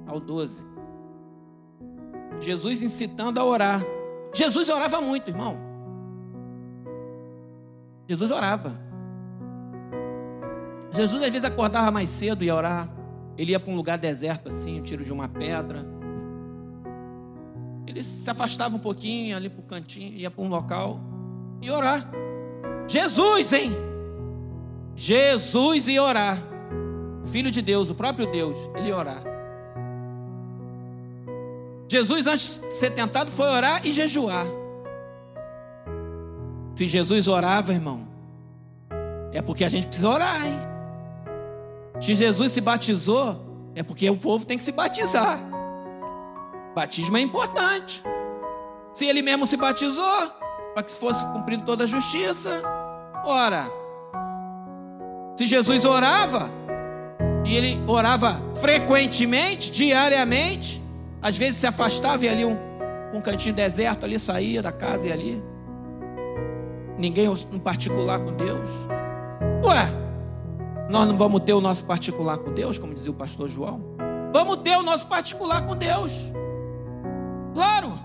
ao 0.06 0.20
12. 0.20 0.64
Jesus 2.40 2.82
incitando 2.82 3.40
a 3.40 3.46
orar. 3.46 3.82
Jesus 4.34 4.70
orava 4.70 5.02
muito, 5.02 5.30
irmão. 5.30 5.58
Jesus 8.08 8.32
orava. 8.32 8.80
Jesus 10.92 11.24
às 11.24 11.30
vezes 11.30 11.46
acordava 11.46 11.90
mais 11.92 12.10
cedo 12.10 12.44
e 12.44 12.48
ia 12.48 12.56
orar. 12.56 12.90
Ele 13.38 13.52
ia 13.52 13.60
para 13.60 13.72
um 13.72 13.76
lugar 13.76 13.98
deserto 13.98 14.50
assim, 14.50 14.80
um 14.80 14.84
tiro 14.84 15.04
de 15.04 15.12
uma 15.12 15.28
pedra. 15.28 15.86
Ele 17.88 18.04
se 18.04 18.30
afastava 18.30 18.76
um 18.76 18.80
pouquinho 18.80 19.36
ali 19.36 19.50
para 19.50 19.62
o 19.62 19.64
cantinho, 19.64 20.14
ia 20.14 20.30
para 20.30 20.44
um 20.44 20.48
local 20.48 21.00
e 21.62 21.70
orar. 21.70 22.10
Jesus, 22.88 23.54
hein? 23.54 23.72
Jesus 24.96 25.88
ia 25.88 26.04
orar. 26.04 26.38
Filho 27.26 27.52
de 27.52 27.62
Deus, 27.62 27.90
o 27.90 27.96
próprio 27.96 28.30
Deus, 28.30 28.58
ele 28.76 28.92
orar. 28.92 29.31
Jesus, 31.92 32.26
antes 32.26 32.62
de 32.70 32.74
ser 32.74 32.92
tentado, 32.92 33.30
foi 33.30 33.48
orar 33.48 33.86
e 33.86 33.92
jejuar. 33.92 34.46
Se 36.74 36.88
Jesus 36.88 37.28
orava, 37.28 37.74
irmão, 37.74 38.08
é 39.34 39.42
porque 39.42 39.66
a 39.66 39.70
gente 39.70 39.88
precisa 39.88 40.08
orar, 40.08 40.46
hein? 40.46 40.58
Se 42.00 42.16
Jesus 42.16 42.54
se 42.54 42.62
batizou, 42.62 43.46
é 43.76 43.84
porque 43.84 44.10
o 44.10 44.16
povo 44.16 44.46
tem 44.46 44.58
que 44.58 44.64
se 44.64 44.72
batizar. 44.72 45.38
Batismo 46.74 47.18
é 47.18 47.20
importante. 47.20 48.02
Se 48.94 49.06
ele 49.06 49.22
mesmo 49.22 49.46
se 49.46 49.58
batizou, 49.58 50.32
para 50.74 50.84
que 50.84 50.96
fosse 50.96 51.26
cumprido 51.28 51.66
toda 51.66 51.84
a 51.84 51.88
justiça, 51.88 52.64
ora. 53.26 53.70
Se 55.36 55.46
Jesus 55.46 55.84
orava, 55.84 56.50
e 57.44 57.54
ele 57.54 57.84
orava 57.86 58.42
frequentemente, 58.62 59.70
diariamente, 59.70 60.81
às 61.22 61.38
vezes 61.38 61.58
se 61.58 61.68
afastava 61.68 62.26
e 62.26 62.30
ali 62.30 62.46
um, 62.46 62.58
um 63.14 63.22
cantinho 63.22 63.54
deserto 63.54 64.06
ali 64.06 64.18
saía 64.18 64.62
da 64.62 64.72
casa 64.72 65.08
e 65.08 65.12
ali. 65.12 65.44
Ninguém 66.98 67.28
em 67.52 67.60
particular 67.60 68.20
com 68.20 68.34
Deus. 68.34 68.70
Ué, 69.64 69.92
nós 70.90 71.08
não 71.08 71.18
vamos 71.18 71.42
ter 71.44 71.54
o 71.54 71.62
nosso 71.62 71.86
particular 71.86 72.38
com 72.38 72.52
Deus, 72.54 72.78
como 72.78 72.94
dizia 72.94 73.12
o 73.12 73.14
pastor 73.14 73.48
João? 73.48 73.82
Vamos 74.34 74.58
ter 74.58 74.76
o 74.78 74.84
nosso 74.84 75.08
particular 75.08 75.66
com 75.66 75.76
Deus. 75.76 76.12
Claro. 77.54 78.00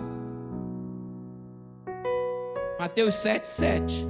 Mateus 2.79 3.15
7, 3.15 3.49
7. 3.49 4.07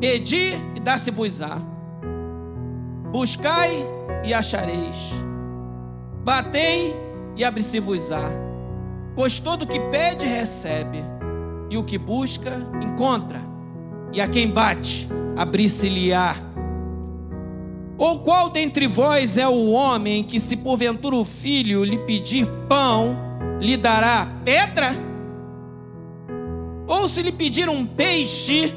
Pedi 0.00 0.54
e 0.74 0.80
dá-se-vos-á. 0.80 1.58
Buscai 3.10 3.84
e 4.24 4.34
achareis. 4.34 5.12
Batei 6.22 6.94
e 7.36 7.44
abre-se-vos-á. 7.44 8.49
Pois 9.14 9.40
todo 9.40 9.62
o 9.62 9.66
que 9.66 9.78
pede, 9.78 10.26
recebe. 10.26 11.04
E 11.68 11.76
o 11.76 11.84
que 11.84 11.98
busca, 11.98 12.50
encontra. 12.82 13.40
E 14.12 14.20
a 14.20 14.26
quem 14.26 14.48
bate, 14.48 15.08
abrir-se-lhe-á. 15.36 16.36
Ou 17.96 18.20
qual 18.20 18.48
dentre 18.48 18.86
vós 18.86 19.36
é 19.36 19.46
o 19.46 19.70
homem 19.70 20.24
que, 20.24 20.40
se 20.40 20.56
porventura 20.56 21.16
o 21.16 21.24
filho 21.24 21.84
lhe 21.84 21.98
pedir 21.98 22.46
pão, 22.68 23.16
lhe 23.60 23.76
dará 23.76 24.26
pedra? 24.44 24.92
Ou 26.86 27.08
se 27.08 27.22
lhe 27.22 27.30
pedir 27.30 27.68
um 27.68 27.86
peixe, 27.86 28.74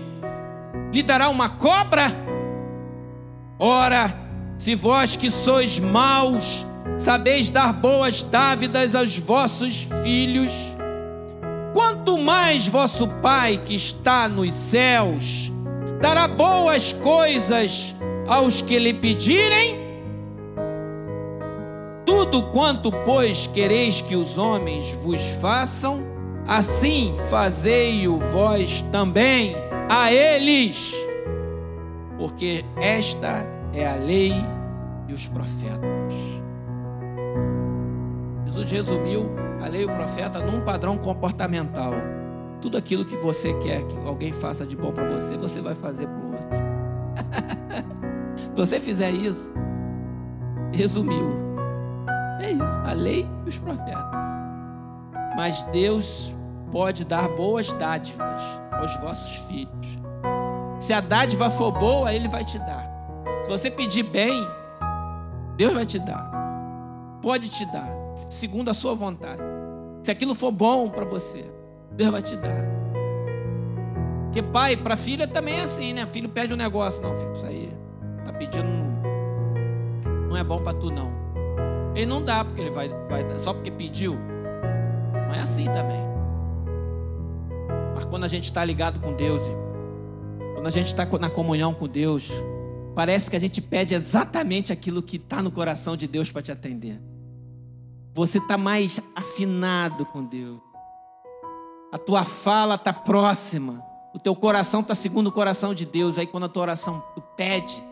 lhe 0.91 1.01
dará 1.01 1.29
uma 1.29 1.49
cobra? 1.49 2.07
Ora, 3.57 4.13
se 4.57 4.75
vós 4.75 5.15
que 5.15 5.31
sois 5.31 5.79
maus, 5.79 6.65
sabeis 6.97 7.49
dar 7.49 7.73
boas 7.73 8.23
dávidas 8.23 8.95
aos 8.95 9.17
vossos 9.17 9.87
filhos, 10.03 10.51
quanto 11.73 12.17
mais 12.17 12.67
vosso 12.67 13.07
Pai 13.21 13.61
que 13.63 13.75
está 13.75 14.27
nos 14.29 14.53
céus 14.53 15.51
dará 16.01 16.27
boas 16.27 16.91
coisas 16.91 17.95
aos 18.27 18.61
que 18.61 18.77
lhe 18.77 18.93
pedirem? 18.93 19.81
Tudo 22.05 22.43
quanto, 22.51 22.91
pois, 22.91 23.47
quereis 23.47 24.01
que 24.01 24.15
os 24.15 24.37
homens 24.37 24.91
vos 25.01 25.21
façam, 25.39 26.03
assim 26.45 27.15
fazei-o 27.29 28.19
vós 28.19 28.81
também 28.91 29.55
a 29.89 30.11
eles, 30.11 30.93
porque 32.17 32.65
esta 32.81 33.45
é 33.73 33.87
a 33.87 33.95
lei 33.95 34.33
e 35.07 35.13
os 35.13 35.25
profetas. 35.27 36.32
Jesus 38.53 38.69
resumiu 38.69 39.31
a 39.63 39.67
lei 39.67 39.81
e 39.81 39.85
o 39.85 39.89
profeta 39.89 40.37
num 40.39 40.61
padrão 40.61 40.95
comportamental. 40.95 41.91
Tudo 42.61 42.77
aquilo 42.77 43.03
que 43.03 43.17
você 43.17 43.51
quer 43.55 43.83
que 43.83 43.97
alguém 44.05 44.31
faça 44.31 44.63
de 44.63 44.77
bom 44.77 44.91
para 44.91 45.09
você, 45.09 45.35
você 45.35 45.59
vai 45.59 45.73
fazer 45.73 46.07
para 46.07 46.19
o 46.19 46.27
outro. 46.27 46.47
Se 48.53 48.55
você 48.55 48.79
fizer 48.79 49.09
isso, 49.09 49.51
resumiu. 50.71 51.35
É 52.39 52.51
isso, 52.51 52.79
a 52.85 52.93
lei 52.93 53.27
e 53.43 53.49
os 53.49 53.57
profetas. 53.57 54.05
Mas 55.35 55.63
Deus 55.63 56.31
pode 56.71 57.03
dar 57.05 57.27
boas 57.29 57.73
dádivas 57.73 58.41
aos 58.71 58.95
vossos 58.97 59.35
filhos. 59.47 59.99
Se 60.79 60.93
a 60.93 61.01
dádiva 61.01 61.49
for 61.49 61.71
boa, 61.71 62.13
Ele 62.13 62.27
vai 62.27 62.45
te 62.45 62.59
dar. 62.59 62.87
Se 63.43 63.49
você 63.49 63.71
pedir 63.71 64.03
bem, 64.03 64.47
Deus 65.57 65.73
vai 65.73 65.87
te 65.87 65.97
dar. 65.97 66.31
Pode 67.19 67.49
te 67.49 67.65
dar, 67.71 68.02
segundo 68.29 68.69
a 68.69 68.73
sua 68.73 68.93
vontade. 68.95 69.41
Se 70.03 70.11
aquilo 70.11 70.35
for 70.35 70.51
bom 70.51 70.89
para 70.89 71.05
você, 71.05 71.45
Deus 71.91 72.11
vai 72.11 72.21
te 72.21 72.35
dar. 72.35 72.63
Porque 74.25 74.41
pai, 74.41 74.75
para 74.75 74.95
filha 74.95 75.27
também 75.27 75.59
é 75.59 75.63
assim, 75.63 75.93
né? 75.93 76.05
Filho 76.07 76.27
pede 76.27 76.53
um 76.53 76.57
negócio, 76.57 77.01
não, 77.01 77.15
filho, 77.15 77.31
isso 77.31 77.45
aí 77.45 77.83
Tá 78.25 78.31
pedindo. 78.31 78.67
Não 80.29 80.37
é 80.37 80.43
bom 80.43 80.61
para 80.61 80.73
tu, 80.77 80.89
não. 80.89 81.11
Ele 81.93 82.05
não 82.05 82.23
dá, 82.23 82.43
porque 82.43 82.61
ele 82.61 82.71
vai, 82.71 82.89
vai. 83.09 83.39
Só 83.39 83.53
porque 83.53 83.69
pediu. 83.69 84.15
Não 85.13 85.35
é 85.35 85.41
assim 85.41 85.65
também. 85.65 86.01
Mas 87.93 88.05
quando 88.05 88.23
a 88.23 88.27
gente 88.27 88.45
está 88.45 88.63
ligado 88.65 88.99
com 88.99 89.13
Deus, 89.13 89.41
quando 90.53 90.65
a 90.65 90.71
gente 90.71 90.87
está 90.87 91.05
na 91.19 91.29
comunhão 91.29 91.73
com 91.73 91.87
Deus, 91.87 92.31
parece 92.95 93.29
que 93.29 93.35
a 93.35 93.39
gente 93.39 93.61
pede 93.61 93.93
exatamente 93.93 94.71
aquilo 94.71 95.03
que 95.03 95.17
está 95.17 95.41
no 95.41 95.51
coração 95.51 95.95
de 95.95 96.07
Deus 96.07 96.31
para 96.31 96.41
te 96.41 96.51
atender. 96.51 96.99
Você 98.15 98.37
está 98.37 98.57
mais 98.57 98.99
afinado 99.15 100.05
com 100.05 100.23
Deus. 100.23 100.61
A 101.91 101.97
tua 101.97 102.23
fala 102.23 102.75
está 102.75 102.93
próxima. 102.93 103.83
O 104.13 104.19
teu 104.19 104.35
coração 104.35 104.81
está 104.81 104.93
segundo 104.93 105.27
o 105.27 105.31
coração 105.31 105.73
de 105.73 105.83
Deus. 105.83 106.19
Aí 106.19 106.27
quando 106.27 106.43
a 106.43 106.49
tua 106.49 106.61
oração 106.61 107.03
tu 107.15 107.21
pede, 107.35 107.83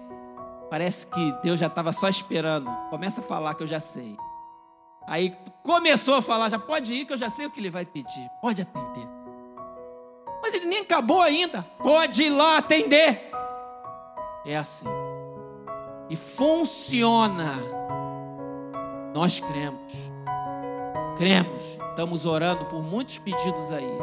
parece 0.70 1.08
que 1.08 1.32
Deus 1.42 1.60
já 1.60 1.66
estava 1.66 1.92
só 1.92 2.08
esperando. 2.08 2.70
Começa 2.92 3.20
a 3.22 3.24
falar 3.24 3.56
que 3.56 3.64
eu 3.64 3.68
já 3.68 3.80
sei. 3.80 4.16
Aí 5.08 5.36
começou 5.64 6.14
a 6.14 6.22
falar, 6.22 6.50
já 6.50 6.60
pode 6.60 6.94
ir 6.94 7.06
que 7.06 7.14
eu 7.14 7.18
já 7.18 7.32
sei 7.32 7.48
o 7.48 7.50
que 7.50 7.60
ele 7.60 7.72
vai 7.72 7.84
pedir. 7.84 8.30
Pode 8.44 8.62
atender. 8.62 9.08
Mas 10.44 10.54
ele 10.54 10.68
nem 10.68 10.82
acabou 10.82 11.22
ainda. 11.22 11.64
Pode 11.80 12.22
ir 12.22 12.30
lá 12.30 12.58
atender. 12.58 13.32
É 14.46 14.56
assim. 14.56 14.86
E 16.12 16.16
funciona. 16.16 17.56
Nós 19.16 19.40
cremos. 19.40 20.11
Cremos. 21.22 21.78
Estamos 21.92 22.26
orando 22.26 22.66
por 22.66 22.82
muitos 22.82 23.20
pedidos 23.20 23.72
aí. 23.72 23.96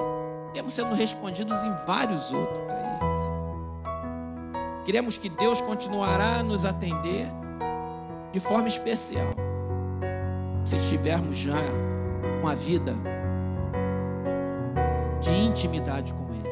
Temos 0.54 0.72
sendo 0.72 0.94
respondidos 0.94 1.64
em 1.64 1.74
vários 1.84 2.32
outros 2.32 2.62
aí. 2.70 2.86
Queremos 4.84 5.18
que 5.18 5.28
Deus 5.28 5.60
continuará 5.60 6.36
a 6.36 6.42
nos 6.44 6.64
atender 6.64 7.26
de 8.30 8.38
forma 8.38 8.68
especial. 8.68 9.26
Se 10.62 10.76
estivermos 10.76 11.36
já 11.36 11.60
com 12.40 12.46
a 12.46 12.54
vida 12.54 12.94
de 15.20 15.32
intimidade 15.32 16.14
com 16.14 16.32
Ele. 16.32 16.47